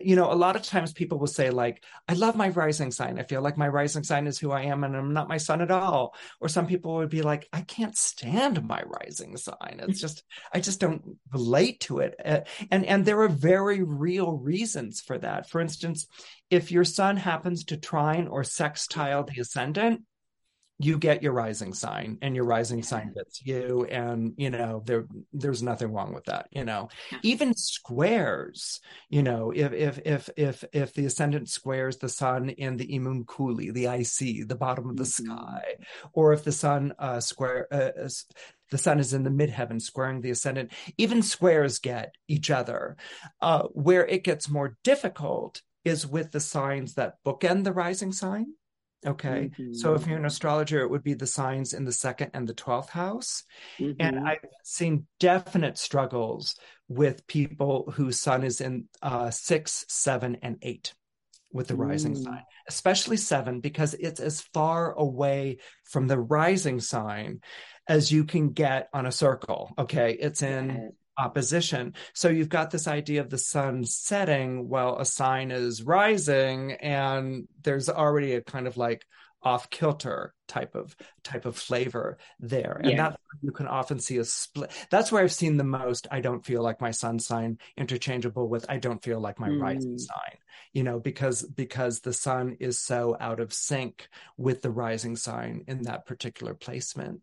[0.02, 3.18] you know a lot of times people will say like i love my rising sign.
[3.18, 5.60] I feel like my rising sign is who i am and i'm not my sun
[5.60, 6.14] at all.
[6.40, 9.80] Or some people would be like i can't stand my rising sign.
[9.82, 12.14] It's just i just don't relate to it.
[12.24, 15.48] Uh, and and there are very real reasons for that.
[15.48, 16.06] For instance
[16.50, 20.02] if your sun happens to trine or sextile the ascendant
[20.78, 25.06] you get your rising sign and your rising sign gets you and you know there
[25.32, 26.88] there's nothing wrong with that you know.
[27.22, 32.76] Even squares you know if if if if if the ascendant squares the sun in
[32.76, 35.26] the Imum Coeli the ic the bottom of the mm-hmm.
[35.26, 35.62] sky
[36.12, 38.08] or if the sun uh square uh,
[38.70, 42.96] the sun is in the midheaven squaring the ascendant even squares get each other.
[43.40, 48.54] Uh where it gets more difficult is with the signs that bookend the rising sign
[49.06, 49.50] Okay.
[49.52, 49.74] Mm-hmm.
[49.74, 52.54] So if you're an astrologer, it would be the signs in the second and the
[52.54, 53.44] 12th house.
[53.78, 54.00] Mm-hmm.
[54.00, 56.56] And I've seen definite struggles
[56.88, 60.94] with people whose sun is in uh, six, seven, and eight
[61.52, 62.24] with the rising mm.
[62.24, 67.40] sign, especially seven, because it's as far away from the rising sign
[67.88, 69.72] as you can get on a circle.
[69.78, 70.16] Okay.
[70.18, 71.94] It's in opposition.
[72.12, 77.48] So you've got this idea of the sun setting while a sign is rising, and
[77.62, 79.06] there's already a kind of like
[79.44, 83.10] off kilter type of type of flavor there and yeah.
[83.10, 86.44] that you can often see a split that's where i've seen the most i don't
[86.46, 89.60] feel like my sun sign interchangeable with i don't feel like my mm.
[89.60, 90.38] rising sign
[90.72, 95.62] you know because because the sun is so out of sync with the rising sign
[95.68, 97.20] in that particular placement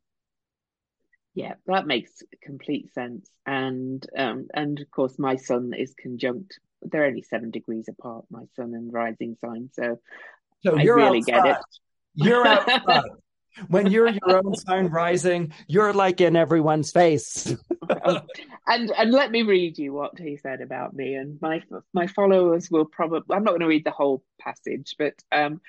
[1.33, 3.29] yeah, that makes complete sense.
[3.45, 6.59] And um, and of course, my sun is conjunct.
[6.81, 9.69] They're only seven degrees apart, my sun and rising sign.
[9.73, 9.99] So,
[10.63, 11.43] so I really outside.
[11.43, 11.57] get it.
[12.15, 13.03] You're outside.
[13.67, 17.55] when you're your own sign rising, you're like in everyone's face.
[18.67, 21.15] and and let me read you what he said about me.
[21.15, 21.61] And my
[21.93, 23.35] my followers will probably.
[23.35, 25.61] I'm not going to read the whole passage, but um,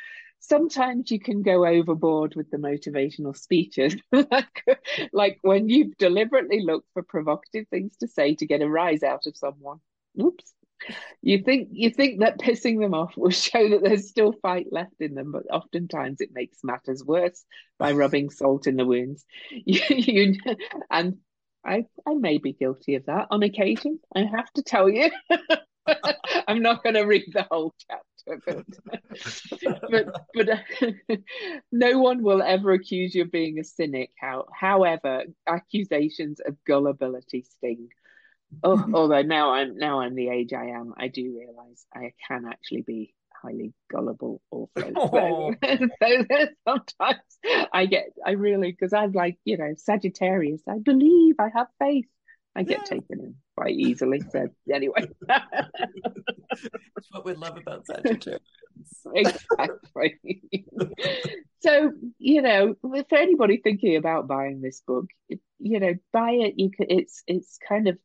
[0.43, 3.97] sometimes you can go overboard with the motivational speeches.
[4.13, 4.81] Like,
[5.13, 9.27] like when you've deliberately looked for provocative things to say to get a rise out
[9.27, 9.79] of someone.
[10.21, 10.45] Oops.
[11.23, 15.01] You think you think that pissing them off will show that there's still fight left
[15.01, 17.45] in them but oftentimes it makes matters worse
[17.79, 19.25] by rubbing salt in the wounds.
[19.51, 20.35] You, you
[20.91, 21.19] and
[21.65, 23.29] I, I may be guilty of that.
[23.31, 24.01] On occasion.
[24.15, 25.11] I have to tell you.
[26.49, 28.65] I'm not going to read the whole chapter but
[29.91, 31.17] but, but uh,
[31.71, 34.11] no one will ever accuse you of being a cynic.
[34.19, 37.89] How, however, accusations of gullibility sting.
[38.63, 42.47] Oh, although now I'm now I'm the age I am, I do realise I can
[42.47, 44.71] actually be highly gullible also.
[44.97, 45.55] Oh.
[45.63, 47.21] So, so sometimes
[47.73, 50.63] I get I really because I'm like you know Sagittarius.
[50.69, 52.07] I believe I have faith.
[52.55, 52.99] I get yeah.
[52.99, 54.21] taken in quite easily.
[54.31, 58.41] So anyway, that's what we love about Sagittarius.
[59.15, 60.43] exactly.
[61.61, 65.07] so you know, for anybody thinking about buying this book,
[65.59, 66.55] you know, buy it.
[66.59, 66.91] You could.
[66.91, 67.99] It's it's kind of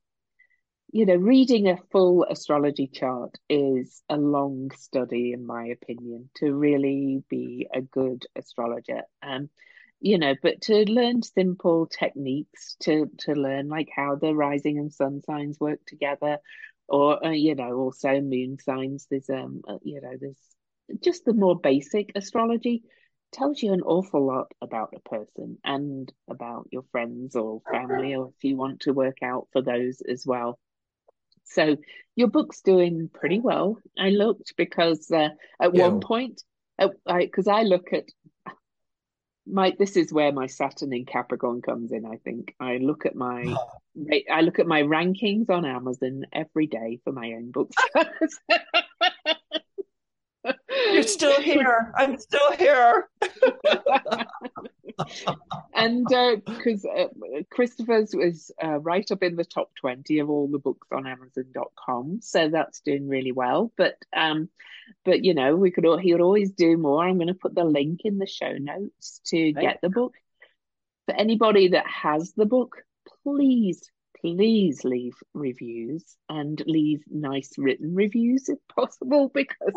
[0.91, 6.53] you know, reading a full astrology chart is a long study, in my opinion, to
[6.53, 9.01] really be a good astrologer.
[9.21, 9.49] Um,
[9.99, 14.93] you know but to learn simple techniques to to learn like how the rising and
[14.93, 16.37] sun signs work together
[16.87, 20.39] or uh, you know also moon signs there's um uh, you know there's
[21.01, 22.83] just the more basic astrology
[23.33, 28.29] tells you an awful lot about a person and about your friends or family or
[28.29, 30.57] if you want to work out for those as well
[31.43, 31.75] so
[32.15, 35.29] your book's doing pretty well i looked because uh,
[35.59, 35.87] at yeah.
[35.87, 36.41] one point
[36.77, 38.05] because I, I look at
[39.49, 42.05] my this is where my Saturn in Capricorn comes in.
[42.05, 43.55] I think I look at my
[44.31, 47.75] I look at my rankings on Amazon every day for my own books.
[50.91, 51.91] You're still here.
[51.97, 53.09] I'm still here.
[55.73, 56.05] and
[56.45, 60.59] because uh, uh, Christopher's was uh, right up in the top 20 of all the
[60.59, 62.19] books on Amazon.com.
[62.21, 63.71] So that's doing really well.
[63.77, 64.49] But, um,
[65.05, 67.05] but you know, we could, he would always do more.
[67.05, 70.13] I'm going to put the link in the show notes to get the book.
[71.05, 72.77] For anybody that has the book,
[73.23, 73.89] please
[74.21, 79.73] please leave reviews and leave nice written reviews if possible because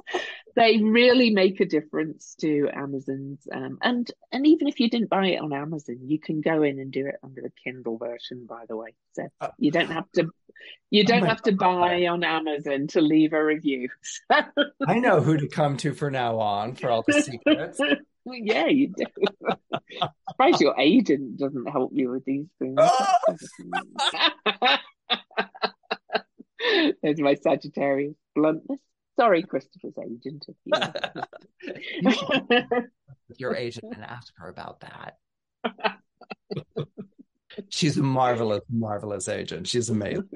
[0.57, 5.29] they really make a difference to Amazon's um, and and even if you didn't buy
[5.29, 8.64] it on Amazon you can go in and do it under the Kindle version by
[8.68, 8.94] the way.
[9.12, 10.31] So uh, you don't have to
[10.90, 13.88] you don't oh have to buy on Amazon to leave a review
[14.31, 17.81] I know who to come to for now on for all the secrets
[18.33, 19.05] yeah, you do.
[20.31, 22.79] Surprised your agent doesn't help you with these things.
[27.03, 28.79] There's my Sagittarius bluntness.
[29.19, 30.47] Sorry, Christopher's agent.
[30.64, 30.73] you
[33.37, 35.16] your agent and ask her about that.
[37.69, 39.66] She's a marvelous, marvelous agent.
[39.66, 40.29] She's amazing.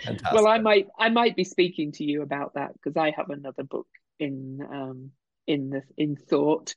[0.00, 0.32] Fantastic.
[0.32, 3.62] Well, I might, I might be speaking to you about that because I have another
[3.62, 3.86] book
[4.18, 5.10] in, um,
[5.46, 6.74] in the in thought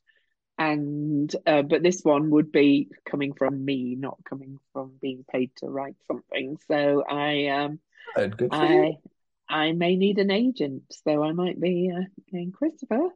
[0.60, 5.50] and uh, but this one would be coming from me not coming from being paid
[5.56, 7.80] to write something so i um
[8.16, 8.98] Good i you.
[9.50, 13.10] i may need an agent so i might be uh, going christopher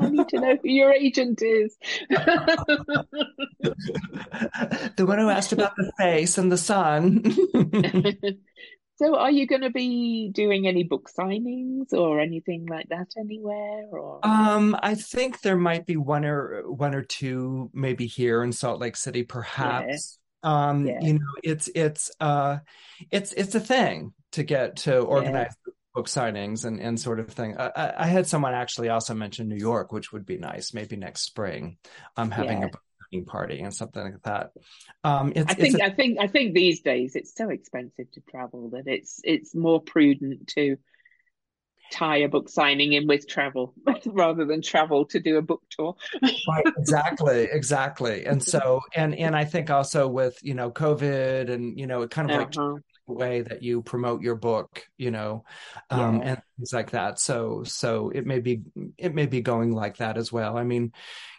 [0.00, 1.76] I need to know who your agent is.
[2.08, 3.04] the
[4.98, 7.24] one who asked about the face and the sun.
[9.02, 13.86] So, are you going to be doing any book signings or anything like that anywhere?
[13.90, 18.52] Or um, I think there might be one or one or two, maybe here in
[18.52, 20.20] Salt Lake City, perhaps.
[20.44, 20.68] Yeah.
[20.68, 21.00] Um, yeah.
[21.00, 22.58] you know, it's it's uh,
[23.10, 25.72] it's it's a thing to get to organize yeah.
[25.94, 27.56] book signings and and sort of thing.
[27.58, 31.22] I, I, had someone actually also mention New York, which would be nice, maybe next
[31.22, 31.76] spring.
[32.16, 32.82] I'm having a book
[33.20, 34.52] party and something like that.
[35.04, 35.84] Um, I think a...
[35.84, 39.80] I think I think these days it's so expensive to travel that it's it's more
[39.80, 40.76] prudent to
[41.92, 43.74] tie a book signing in with travel
[44.06, 45.94] rather than travel to do a book tour.
[46.22, 48.24] right, exactly, exactly.
[48.24, 52.10] And so and and I think also with you know COVID and you know it
[52.10, 55.44] kind of like uh-huh way that you promote your book you know
[55.90, 56.28] um, yeah.
[56.28, 58.62] and things like that so so it may be
[58.96, 60.92] it may be going like that as well i mean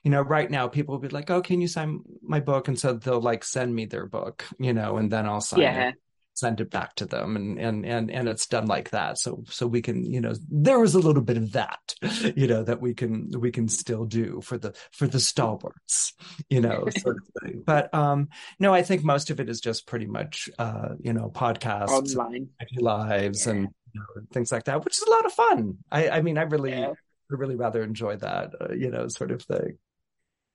[0.03, 2.77] you know right now people will be like oh can you sign my book and
[2.77, 5.89] so they'll like send me their book you know and then i'll sign yeah.
[5.89, 5.95] it
[6.33, 9.67] send it back to them and and and and it's done like that so so
[9.67, 11.95] we can you know there is a little bit of that
[12.35, 16.13] you know that we can we can still do for the for the stalwarts
[16.49, 19.85] you know sort of thing but um no i think most of it is just
[19.85, 23.53] pretty much uh you know podcasts online lives yeah.
[23.53, 26.37] and you know, things like that which is a lot of fun i i mean
[26.37, 26.93] i really yeah.
[27.29, 29.77] really rather enjoy that uh, you know sort of thing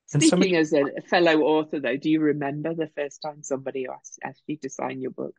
[0.06, 0.56] Speaking somebody...
[0.56, 4.56] as a fellow author, though, do you remember the first time somebody asked, asked you
[4.56, 5.34] to sign your book?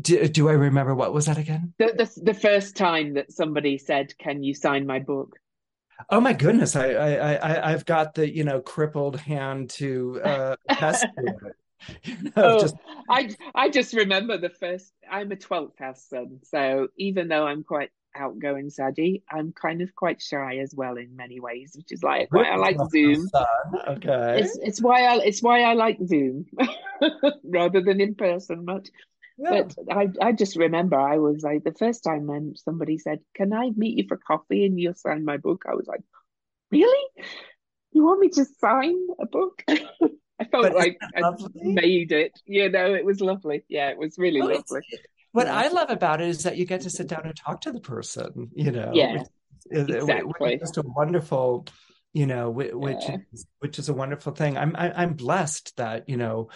[0.00, 1.74] Do, do I remember what was that again?
[1.78, 5.36] The, the, the first time that somebody said, "Can you sign my book?"
[6.10, 6.76] Oh my goodness!
[6.76, 11.06] I I, I I've got the you know crippled hand to uh, test
[12.04, 12.76] you know, oh, just...
[13.08, 14.92] I I just remember the first.
[15.10, 19.94] I'm a twelfth house sun, so even though I'm quite outgoing Sadie, I'm kind of
[19.94, 23.28] quite shy as well in many ways, which is like why I like Zoom.
[23.88, 26.46] Okay, it's it's why I it's why I like Zoom
[27.44, 28.88] rather than in person much.
[29.36, 29.62] Yeah.
[29.62, 33.52] But I, I just remember I was like the first time when somebody said, "Can
[33.52, 36.02] I meet you for coffee and you'll sign my book?" I was like,
[36.70, 37.24] "Really?
[37.92, 42.38] You want me to sign a book?" I felt but like I made it.
[42.44, 43.64] You know, it was lovely.
[43.68, 44.82] Yeah, it was really well, lovely.
[45.32, 45.56] What yeah.
[45.56, 47.80] I love about it is that you get to sit down and talk to the
[47.80, 48.50] person.
[48.54, 49.22] You know, yeah,
[49.70, 50.32] is, exactly.
[50.38, 51.66] Which is just a wonderful
[52.14, 53.16] you know which yeah.
[53.32, 56.48] is which is a wonderful thing i'm I, am i am blessed that you know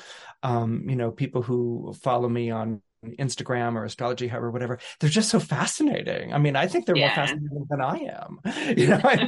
[0.42, 5.10] um you know people who follow me on Instagram or Astrology Hub or whatever, they're
[5.10, 6.32] just so fascinating.
[6.32, 7.08] I mean, I think they're yeah.
[7.08, 8.38] more fascinating than I am.
[8.78, 9.26] You know, I,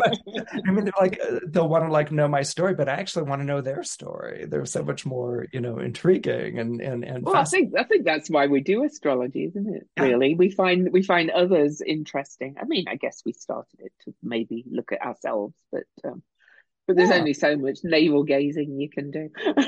[0.66, 3.24] I mean, they're like uh, they'll want to like know my story, but I actually
[3.24, 4.46] want to know their story.
[4.46, 7.24] They're so much more, you know, intriguing and and and.
[7.24, 9.86] Well, I think I think that's why we do astrology, isn't it?
[9.96, 10.04] Yeah.
[10.04, 12.56] Really, we find we find others interesting.
[12.60, 16.22] I mean, I guess we started it to maybe look at ourselves, but um,
[16.86, 17.16] but there's yeah.
[17.16, 19.30] only so much navel gazing you can do.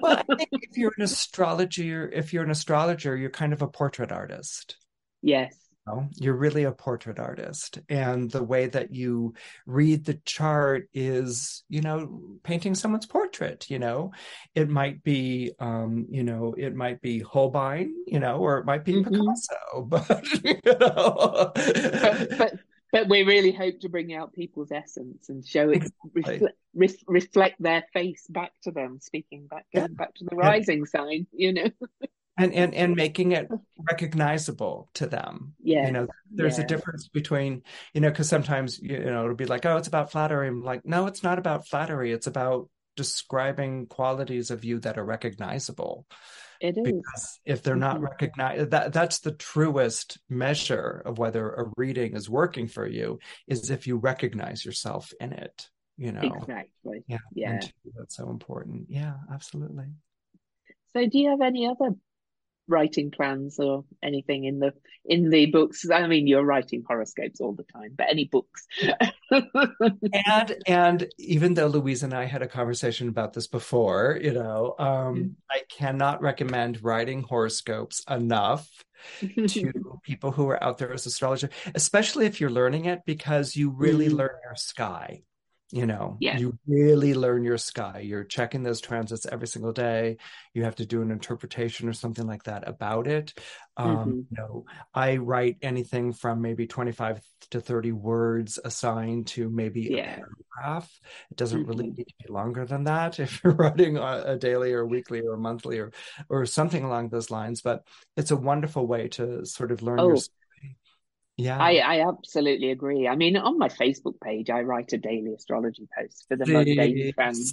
[0.00, 3.68] well, I think if you're an astrologer, if you're an astrologer, you're kind of a
[3.68, 4.76] portrait artist.
[5.22, 5.54] Yes.
[5.86, 6.08] You know?
[6.16, 7.78] You're really a portrait artist.
[7.88, 9.34] And the way that you
[9.66, 14.12] read the chart is, you know, painting someone's portrait, you know.
[14.54, 18.84] It might be um, you know, it might be Holbein, you know, or it might
[18.84, 19.14] be mm-hmm.
[19.14, 21.52] Picasso, but you know.
[21.54, 22.54] but, but
[22.96, 26.48] but we really hope to bring out people's essence and show it exactly.
[26.74, 29.86] reflect, reflect their face back to them speaking back yeah.
[29.90, 31.00] back to the rising yeah.
[31.00, 31.70] sign you know
[32.38, 33.48] and and and making it
[33.90, 36.64] recognizable to them yeah you know there's yeah.
[36.64, 40.10] a difference between you know because sometimes you know it'll be like oh it's about
[40.10, 44.98] flattery i'm like no it's not about flattery it's about describing qualities of you that
[44.98, 46.06] are recognizable
[46.60, 48.06] it is because if they're not mm-hmm.
[48.06, 53.70] recognized, that that's the truest measure of whether a reading is working for you is
[53.70, 55.68] if you recognize yourself in it.
[55.98, 57.04] You know, exactly.
[57.06, 57.60] Yeah, yeah.
[57.96, 58.86] That's so important.
[58.90, 59.86] Yeah, absolutely.
[60.92, 61.94] So, do you have any other
[62.68, 64.72] writing plans or anything in the
[65.04, 68.66] in the books i mean you're writing horoscopes all the time but any books
[69.30, 74.74] and and even though louise and i had a conversation about this before you know
[74.78, 75.28] um mm-hmm.
[75.50, 78.68] i cannot recommend writing horoscopes enough
[79.46, 83.70] to people who are out there as astrologer especially if you're learning it because you
[83.70, 84.16] really mm-hmm.
[84.16, 85.22] learn your sky
[85.72, 86.38] you know yeah.
[86.38, 90.16] you really learn your sky you're checking those transits every single day
[90.54, 93.34] you have to do an interpretation or something like that about it
[93.76, 94.10] um mm-hmm.
[94.10, 97.20] you know i write anything from maybe 25
[97.50, 100.18] to 30 words assigned to maybe yeah.
[100.18, 100.22] a
[100.56, 101.00] paragraph
[101.32, 101.68] it doesn't mm-hmm.
[101.68, 105.20] really need to be longer than that if you're writing a, a daily or weekly
[105.20, 105.90] or monthly or
[106.28, 107.82] or something along those lines but
[108.16, 110.08] it's a wonderful way to sort of learn oh.
[110.08, 110.18] your
[111.36, 111.58] yeah.
[111.58, 113.06] I, I absolutely agree.
[113.06, 117.12] I mean, on my Facebook page, I write a daily astrology post for the mundane
[117.12, 117.52] fans.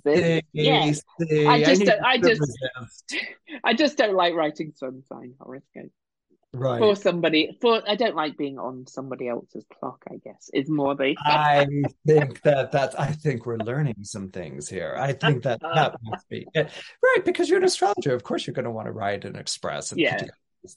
[0.53, 2.59] Yes, I just, I, don't, I just,
[3.63, 5.91] I just don't like writing sun sign horoscopes.
[6.53, 10.69] right for somebody for I don't like being on somebody else's clock, I guess, is
[10.69, 11.67] more the I
[12.07, 14.95] think that that's I think we're learning some things here.
[14.97, 16.69] I think that that must be it.
[17.03, 18.13] right because you're an astrologer.
[18.13, 20.23] Of course, you're going to want to write and express and yeah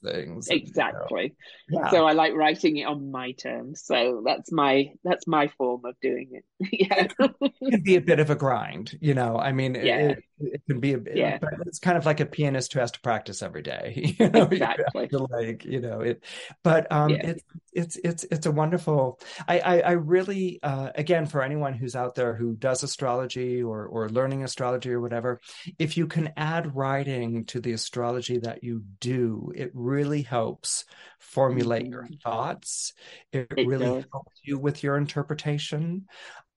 [0.03, 1.35] things exactly
[1.69, 1.85] you know.
[1.85, 1.91] yeah.
[1.91, 5.95] so i like writing it on my terms so that's my that's my form of
[6.03, 7.07] doing it yeah
[7.41, 9.99] it can be a bit of a grind you know i mean yeah.
[9.99, 11.39] it, it can be a bit yeah.
[11.39, 14.43] but it's kind of like a pianist who has to practice every day you know
[14.43, 16.23] exactly you like you know it
[16.63, 17.27] but um yeah.
[17.27, 19.19] it's it's it's it's a wonderful
[19.49, 23.87] i i, I really uh again for anyone who's out there who does astrology or
[23.87, 25.41] or learning astrology or whatever
[25.79, 30.85] if you can add writing to the astrology that you do it really helps
[31.27, 31.93] formulate mm-hmm.
[31.93, 32.93] your thoughts.
[33.33, 34.05] It, it really does.
[34.13, 36.07] helps you with your interpretation.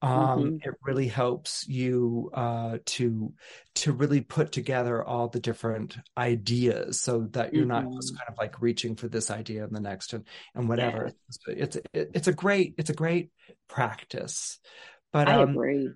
[0.01, 0.55] Um, mm-hmm.
[0.69, 3.33] It really helps you uh, to
[3.75, 7.89] to really put together all the different ideas, so that you're mm-hmm.
[7.89, 10.25] not just kind of like reaching for this idea and the next and
[10.55, 11.11] and whatever.
[11.47, 11.53] Yeah.
[11.57, 13.31] It's it's it's a great it's a great
[13.67, 14.59] practice.
[15.11, 15.89] But I um, agree.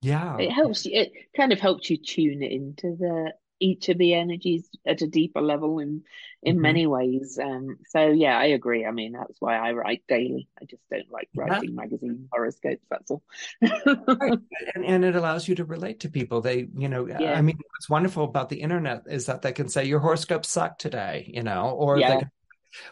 [0.00, 0.98] Yeah, it helps you.
[0.98, 5.06] It kind of helps you tune it into the each of the energies at a
[5.06, 6.02] deeper level in
[6.42, 6.62] in mm-hmm.
[6.62, 7.38] many ways.
[7.40, 8.84] Um, so yeah, I agree.
[8.84, 10.48] I mean, that's why I write daily.
[10.60, 11.80] I just don't like writing yeah.
[11.80, 12.84] magazine horoscopes.
[12.90, 13.22] That's all.
[13.62, 14.38] right.
[14.74, 16.40] and, and it allows you to relate to people.
[16.40, 17.34] They, you know, yeah.
[17.34, 20.80] I mean, what's wonderful about the internet is that they can say your horoscope sucked
[20.80, 22.08] today, you know, or yeah.
[22.08, 22.30] they can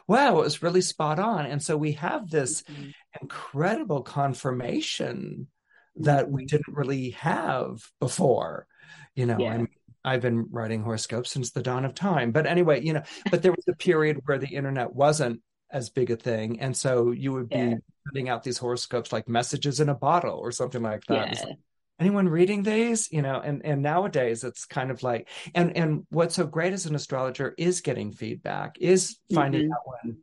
[0.06, 1.46] wow, it was really spot on.
[1.46, 2.90] And so we have this mm-hmm.
[3.20, 5.48] incredible confirmation
[5.96, 6.56] that we mm-hmm.
[6.56, 8.66] didn't really have before.
[9.14, 9.52] You know, yeah.
[9.52, 9.68] I mean,
[10.04, 12.32] I've been writing horoscopes since the dawn of time.
[12.32, 15.40] But anyway, you know, but there was a period where the internet wasn't
[15.70, 16.60] as big a thing.
[16.60, 17.74] And so you would be yeah.
[18.06, 21.34] putting out these horoscopes like messages in a bottle or something like that.
[21.34, 21.44] Yeah.
[21.44, 21.58] Like,
[22.00, 23.12] anyone reading these?
[23.12, 26.86] You know, and and nowadays it's kind of like and and what's so great as
[26.86, 29.72] an astrologer is getting feedback, is finding mm-hmm.
[29.72, 30.18] out when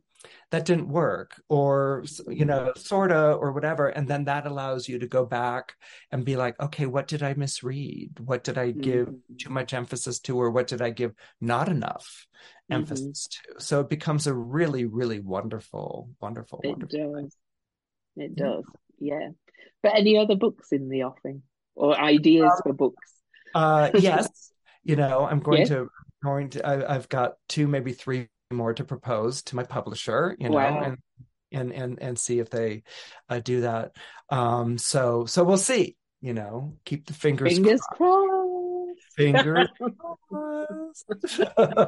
[0.50, 5.06] that didn't work or you know sorta or whatever and then that allows you to
[5.06, 5.74] go back
[6.10, 8.18] and be like okay what did i misread?
[8.20, 9.36] What did i give mm-hmm.
[9.38, 12.26] too much emphasis to or what did i give not enough
[12.70, 12.80] mm-hmm.
[12.80, 13.60] emphasis to?
[13.60, 17.36] So it becomes a really really wonderful wonderful it wonderful does.
[18.16, 18.64] It does.
[18.98, 19.28] Yeah.
[19.82, 21.42] But any other books in the offing?
[21.76, 23.12] Or ideas um, for books?
[23.54, 24.52] uh yes.
[24.82, 25.68] You know i'm going yes.
[25.68, 25.88] to
[26.22, 30.48] going to I, i've got two maybe three more to propose to my publisher, you
[30.48, 30.82] know, wow.
[30.82, 30.98] and
[31.52, 32.82] and and and see if they
[33.28, 33.96] uh, do that.
[34.30, 35.96] Um, so so we'll see.
[36.20, 37.96] You know, keep the fingers fingers crossed.
[37.96, 39.16] crossed.
[39.16, 39.68] Fingers
[40.28, 41.06] crossed.
[41.56, 41.78] but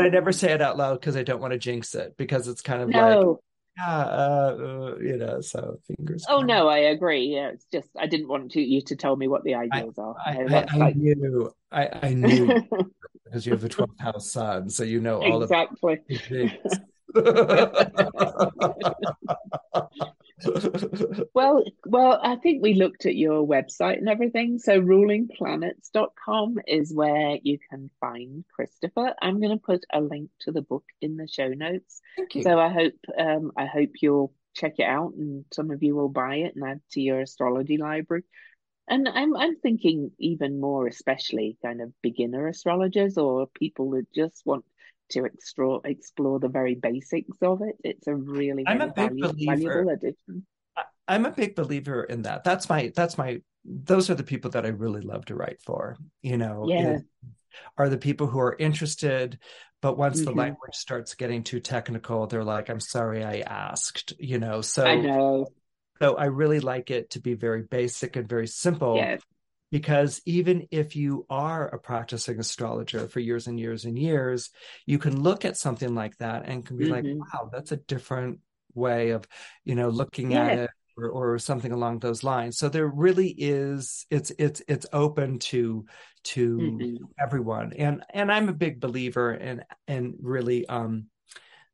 [0.00, 2.60] I never say it out loud because I don't want to jinx it because it's
[2.60, 3.00] kind of no.
[3.00, 3.38] like
[3.78, 6.26] yeah, uh, uh, you know, so fingers.
[6.28, 6.48] Oh crossed.
[6.48, 7.34] no, I agree.
[7.34, 10.02] Yeah, it's just I didn't want to, you to tell me what the ideas I,
[10.02, 10.16] are.
[10.18, 12.62] I, I, I knew, I, I knew
[13.30, 16.00] because you have a 12th house sun, so you know all of exactly.
[21.34, 24.58] well, well, I think we looked at your website and everything.
[24.58, 29.14] So rulingplanets.com is where you can find Christopher.
[29.20, 32.00] I'm going to put a link to the book in the show notes.
[32.16, 32.42] Thank you.
[32.42, 36.08] So I hope um, I hope you'll check it out and some of you will
[36.08, 38.24] buy it and add to your astrology library.
[38.90, 44.42] And I'm I'm thinking even more, especially kind of beginner astrologers or people that just
[44.44, 44.64] want
[45.10, 47.76] to explore explore the very basics of it.
[47.84, 50.44] It's a really, I'm a big valuable, valuable addition.
[51.06, 52.42] I'm a big believer in that.
[52.42, 55.96] That's my that's my those are the people that I really love to write for.
[56.22, 56.98] You know, yeah.
[57.78, 59.38] are the people who are interested,
[59.82, 60.30] but once mm-hmm.
[60.30, 64.84] the language starts getting too technical, they're like, "I'm sorry, I asked." You know, so
[64.84, 65.46] I know
[66.00, 68.96] so I really like it to be very basic and very simple.
[68.96, 69.20] Yes.
[69.70, 74.50] Because even if you are a practicing astrologer for years and years and years,
[74.84, 76.92] you can look at something like that and can be mm-hmm.
[76.92, 78.40] like, wow, that's a different
[78.74, 79.28] way of,
[79.64, 80.44] you know, looking yeah.
[80.44, 82.58] at it or, or something along those lines.
[82.58, 85.86] So there really is it's it's it's open to
[86.24, 87.04] to mm-hmm.
[87.20, 87.72] everyone.
[87.74, 91.06] And and I'm a big believer in and really um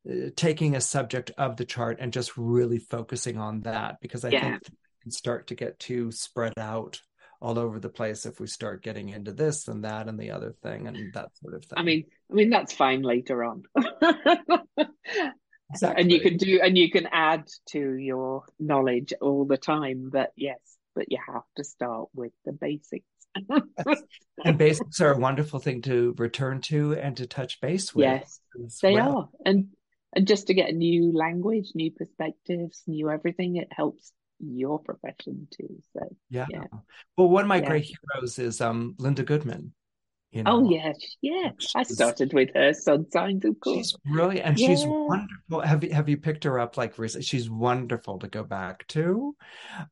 [0.09, 4.29] Uh, taking a subject of the chart and just really focusing on that because I
[4.29, 4.41] yeah.
[4.43, 4.63] think
[5.03, 7.01] can start to get too spread out
[7.41, 10.55] all over the place if we start getting into this and that and the other
[10.63, 11.79] thing and that sort of thing.
[11.79, 13.63] I mean, I mean that's fine later on.
[15.71, 16.03] exactly.
[16.03, 20.31] And you can do and you can add to your knowledge all the time, but
[20.37, 20.59] yes,
[20.95, 23.05] but you have to start with the basics.
[24.45, 28.05] and basics are a wonderful thing to return to and to touch base with.
[28.05, 28.41] Yes,
[28.81, 29.19] they well.
[29.19, 29.29] are.
[29.45, 29.69] And
[30.15, 35.49] and just to get a new language, new perspectives, new everything, it helps your profession
[35.51, 35.83] too.
[35.93, 36.47] So yeah.
[36.49, 36.65] yeah.
[37.17, 37.69] Well, one of my yeah.
[37.69, 39.73] great heroes is um Linda Goodman.
[40.33, 41.51] You Oh yes, yeah, yeah.
[41.75, 43.91] I started with her sun signs, of course.
[43.91, 45.61] she's really and she's wonderful.
[45.61, 47.25] Have you have you picked her up like recently?
[47.25, 49.37] She's wonderful to go back to.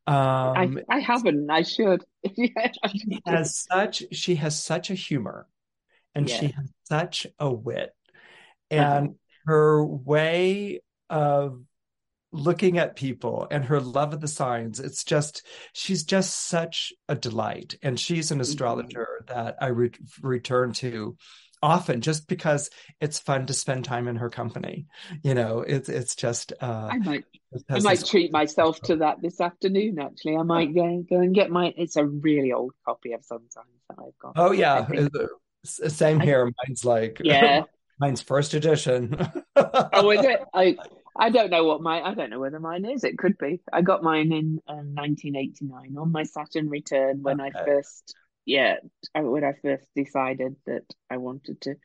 [0.05, 1.49] I Um, I haven't.
[1.49, 2.03] I should.
[2.35, 2.71] Yeah.
[2.87, 5.47] she has such she has such a humor
[6.13, 6.39] and Yeah.
[6.39, 7.91] she has such a wit
[8.71, 9.07] Uh-huh.
[9.45, 11.61] Her way of
[12.31, 17.15] looking at people and her love of the signs it's just she's just such a
[17.15, 18.41] delight and she's an Mhm.
[18.41, 19.91] astrologer that i re-
[20.21, 21.15] return to
[21.63, 22.69] often just because
[22.99, 24.85] it's fun to spend time in her company
[25.23, 27.23] you know it's it's just uh I might
[27.69, 30.35] I might this treat myself to that this afternoon, actually.
[30.35, 33.67] I might go go and get my it's a really old copy of Sun Signs
[33.89, 34.33] that I've got.
[34.35, 34.85] oh yeah
[35.63, 37.63] same here mine's like yeah.
[37.99, 39.15] Mine's first edition
[39.55, 40.41] Oh, is it?
[40.53, 40.77] I
[41.17, 43.03] I don't know what my I don't know whether mine is.
[43.03, 43.61] It could be.
[43.71, 48.15] I got mine in um, 1989 on my Saturn return when I first
[48.45, 48.75] yeah
[49.13, 51.75] when I first decided that I wanted to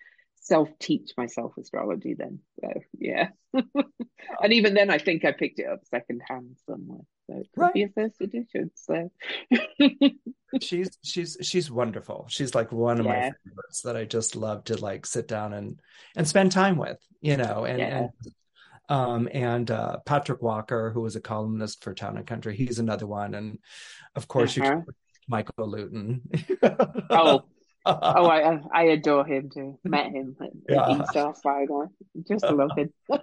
[0.40, 2.14] self-teach myself astrology.
[2.14, 7.02] Then so yeah, and even then I think I picked it up secondhand somewhere.
[7.28, 8.70] So it could be a first edition.
[8.74, 9.10] So
[10.60, 14.76] she's she's she's wonderful she's like one of my favorites that i just love to
[14.78, 15.78] like sit down and
[16.16, 17.98] and spend time with you know and yeah.
[17.98, 18.10] and
[18.88, 23.06] um and uh patrick walker who was a columnist for town and country he's another
[23.06, 23.58] one and
[24.16, 24.72] of course you Uh-huh.
[24.72, 24.86] can
[25.28, 26.20] michael lutin
[27.10, 27.44] Oh,
[27.86, 29.78] oh, I I adore him too.
[29.84, 31.88] Met him at, at yeah East Starfire.
[32.28, 32.92] Just love him.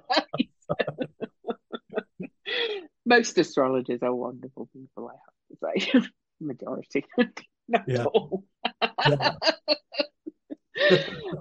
[3.05, 6.10] Most astrologers are wonderful people, I have to say.
[6.39, 7.05] Majority.
[7.68, 8.43] Not yeah all.
[9.08, 9.34] yeah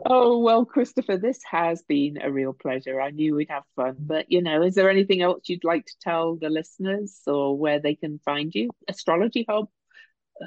[0.09, 3.01] Oh, well, Christopher, this has been a real pleasure.
[3.01, 5.95] I knew we'd have fun, but you know, is there anything else you'd like to
[6.01, 8.71] tell the listeners or where they can find you?
[8.89, 9.69] Astrology Hub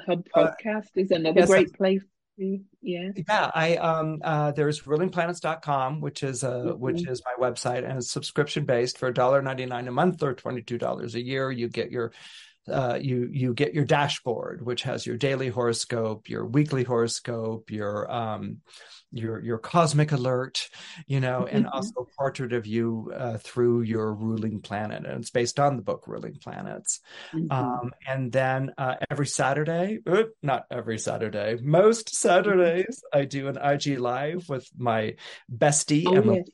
[0.06, 2.04] Hub uh, podcast is another yes great place.
[2.40, 3.10] To- Yeah.
[3.28, 7.98] yeah i um uh there's rulingplanets.com which is uh which hmm is my website and
[7.98, 11.50] it's subscription based for $1.99 a month or $22 a year.
[11.50, 12.12] You get your
[12.68, 18.10] uh, you you get your dashboard, which has your daily horoscope, your weekly horoscope, your
[18.12, 18.58] um,
[19.12, 20.68] your your cosmic alert,
[21.06, 25.30] you know, and also a portrait of you uh, through your ruling planet, and it's
[25.30, 27.00] based on the book Ruling Planets.
[27.32, 33.48] hmm Um, and then uh, every Saturday, oop, not every Saturday, most Saturdays, I do
[33.48, 35.14] an IG live with my
[35.52, 36.48] bestie Oh, yes.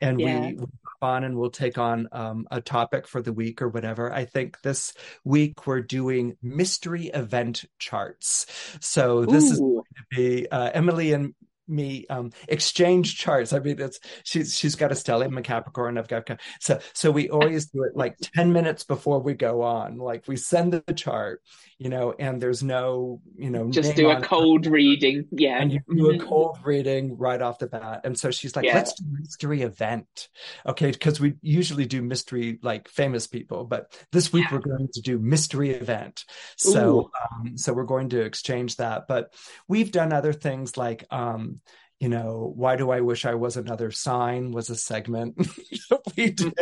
[0.00, 0.24] and Yeah.
[0.26, 0.58] we
[1.04, 4.12] on and we'll take on um, a topic for the week or whatever.
[4.12, 4.92] I think this
[5.22, 8.46] week we're doing mystery event charts.
[8.80, 9.84] So this is Ooh.
[9.84, 11.34] going to be uh, Emily and
[11.66, 13.52] me um, exchange charts.
[13.52, 15.98] I mean, it's she's she's got a stellium and Capricorn.
[15.98, 16.28] I've got
[16.60, 19.98] so so we always do it like ten minutes before we go on.
[19.98, 21.40] Like we send the chart,
[21.78, 25.26] you know, and there's no you know Just do a on it cold reading.
[25.30, 25.60] Yeah.
[25.60, 28.00] and you do a hmm cold reading right off the bat.
[28.04, 28.74] And so she's like, Yeah.
[28.74, 30.28] let's do mystery event.
[30.66, 30.90] Okay.
[30.90, 34.56] Because we usually do mystery, like famous people, but this week Yeah.
[34.56, 36.24] we're going to do mystery event.
[36.56, 39.06] So, um, so we're going to exchange that.
[39.08, 39.34] But
[39.68, 41.60] we've done other things like, um,
[42.04, 45.38] you know, why do I wish I was another sign was a segment
[46.18, 46.52] we did.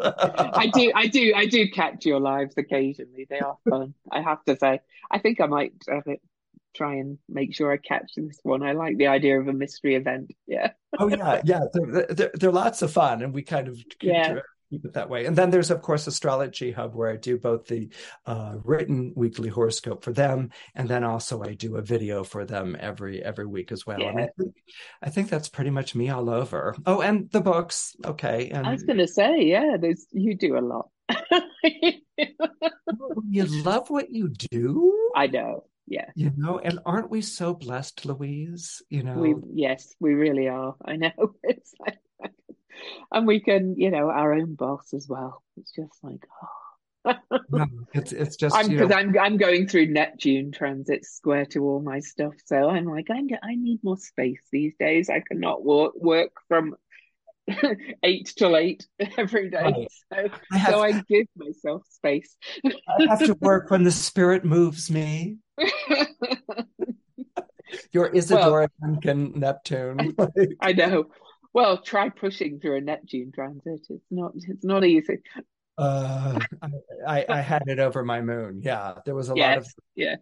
[0.00, 3.24] I do, I do, I do catch your lives occasionally.
[3.30, 3.94] They are fun.
[4.10, 4.80] I have to say.
[5.08, 6.20] I think I might it,
[6.74, 8.64] try and make sure I catch this one.
[8.64, 10.32] I like the idea of a mystery event.
[10.48, 10.72] Yeah.
[10.98, 11.66] Oh yeah, yeah.
[11.72, 14.40] They're, they're, they're lots of fun, and we kind of Yeah.
[14.70, 15.26] Keep it that way.
[15.26, 17.88] And then there's of course Astrology Hub, where I do both the
[18.26, 22.76] uh, written weekly horoscope for them, and then also I do a video for them
[22.78, 24.00] every every week as well.
[24.00, 24.24] And Yeah.
[24.24, 24.54] I think
[25.02, 26.74] I think that's pretty much me all over.
[26.86, 28.50] Oh, and the books, okay.
[28.52, 30.88] I was gonna say, yeah, there's you do a lot.
[33.28, 35.64] you love what you do, I know.
[35.86, 36.06] Yeah.
[36.14, 36.60] you know.
[36.60, 38.80] And aren't we so blessed, Louise?
[38.90, 39.14] You know.
[39.14, 40.76] We yes, we really are.
[40.84, 41.10] I know.
[41.42, 41.98] It's like,
[43.12, 45.42] and we can, you know, our own boss as well.
[45.56, 46.48] It's just like, oh.
[47.50, 48.92] no, it's it's just I'm because.
[48.92, 53.20] I'm I'm going through Neptune transit square to all my stuff, so I'm like I
[53.22, 55.08] need, I need more space these days.
[55.08, 56.76] I cannot work work from
[58.02, 59.88] eight till eight every day, Right.
[60.12, 62.36] so I have so I give myself space.
[62.66, 65.38] I have to work when the spirit moves me.
[67.92, 70.16] Your Well, Isadora Duncan Neptune.
[70.60, 71.06] I know.
[71.52, 73.86] Well, try pushing through a Neptune transit.
[73.88, 75.18] It's not it's not easy.
[75.78, 76.70] uh, I,
[77.06, 78.60] I I had it over my moon.
[78.62, 80.16] Yeah, there was a lot of yeah,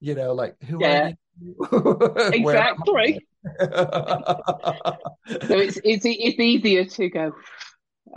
[0.00, 2.14] you know, like who yeah, are you?
[2.32, 3.26] Exactly.
[5.26, 7.32] So it's it's it's easier to go.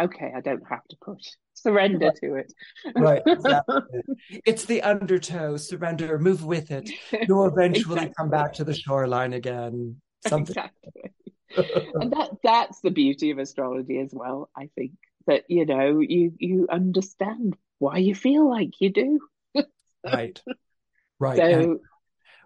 [0.02, 1.24] okay, I don't have to push.
[1.54, 2.16] Surrender right.
[2.22, 2.54] to it.
[2.96, 3.22] right.
[3.26, 3.82] Exactly.
[4.46, 5.58] it's the undertow.
[5.58, 6.20] Surrender.
[6.20, 6.90] Move with it.
[7.28, 8.14] You'll eventually exactly.
[8.18, 10.02] come back to the shoreline again.
[10.28, 10.56] Something.
[10.58, 11.12] Exactly.
[11.58, 14.50] and that that's the beauty of astrology as well.
[14.56, 14.92] I think
[15.28, 19.20] that you know you you understand why you feel like you do.
[20.06, 20.42] right.
[21.20, 21.38] Right.
[21.38, 21.44] So.
[21.44, 21.80] And-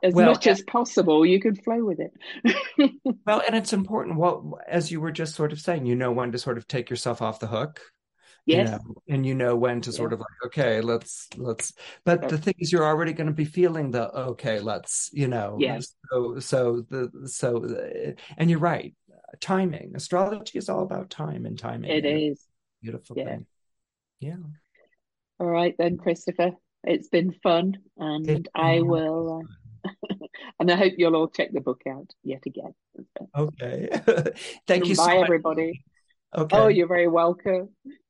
[0.02, 2.94] as well, much as possible you can flow with it
[3.26, 6.32] well and it's important well as you were just sort of saying you know when
[6.32, 7.82] to sort of take yourself off the hook
[8.46, 8.70] yes.
[8.70, 10.16] you know and you know when to sort yeah.
[10.16, 11.74] of like okay let's let's
[12.06, 15.58] but the thing is you're already going to be feeling the okay let's you know
[15.60, 18.96] yes so so the so the, and you're right
[19.40, 22.44] timing astrology is all about time and timing It is
[22.82, 23.26] beautiful yeah.
[23.26, 23.46] thing
[24.20, 24.36] yeah
[25.40, 26.52] all right then christopher
[26.84, 29.54] it's been fun and i will uh,
[30.60, 32.74] and I hope you'll all check the book out yet again.
[33.38, 33.90] Okay.
[34.68, 35.84] Thank you Bye, so everybody.
[36.36, 36.58] Okay.
[36.58, 37.70] Oh, you're very welcome.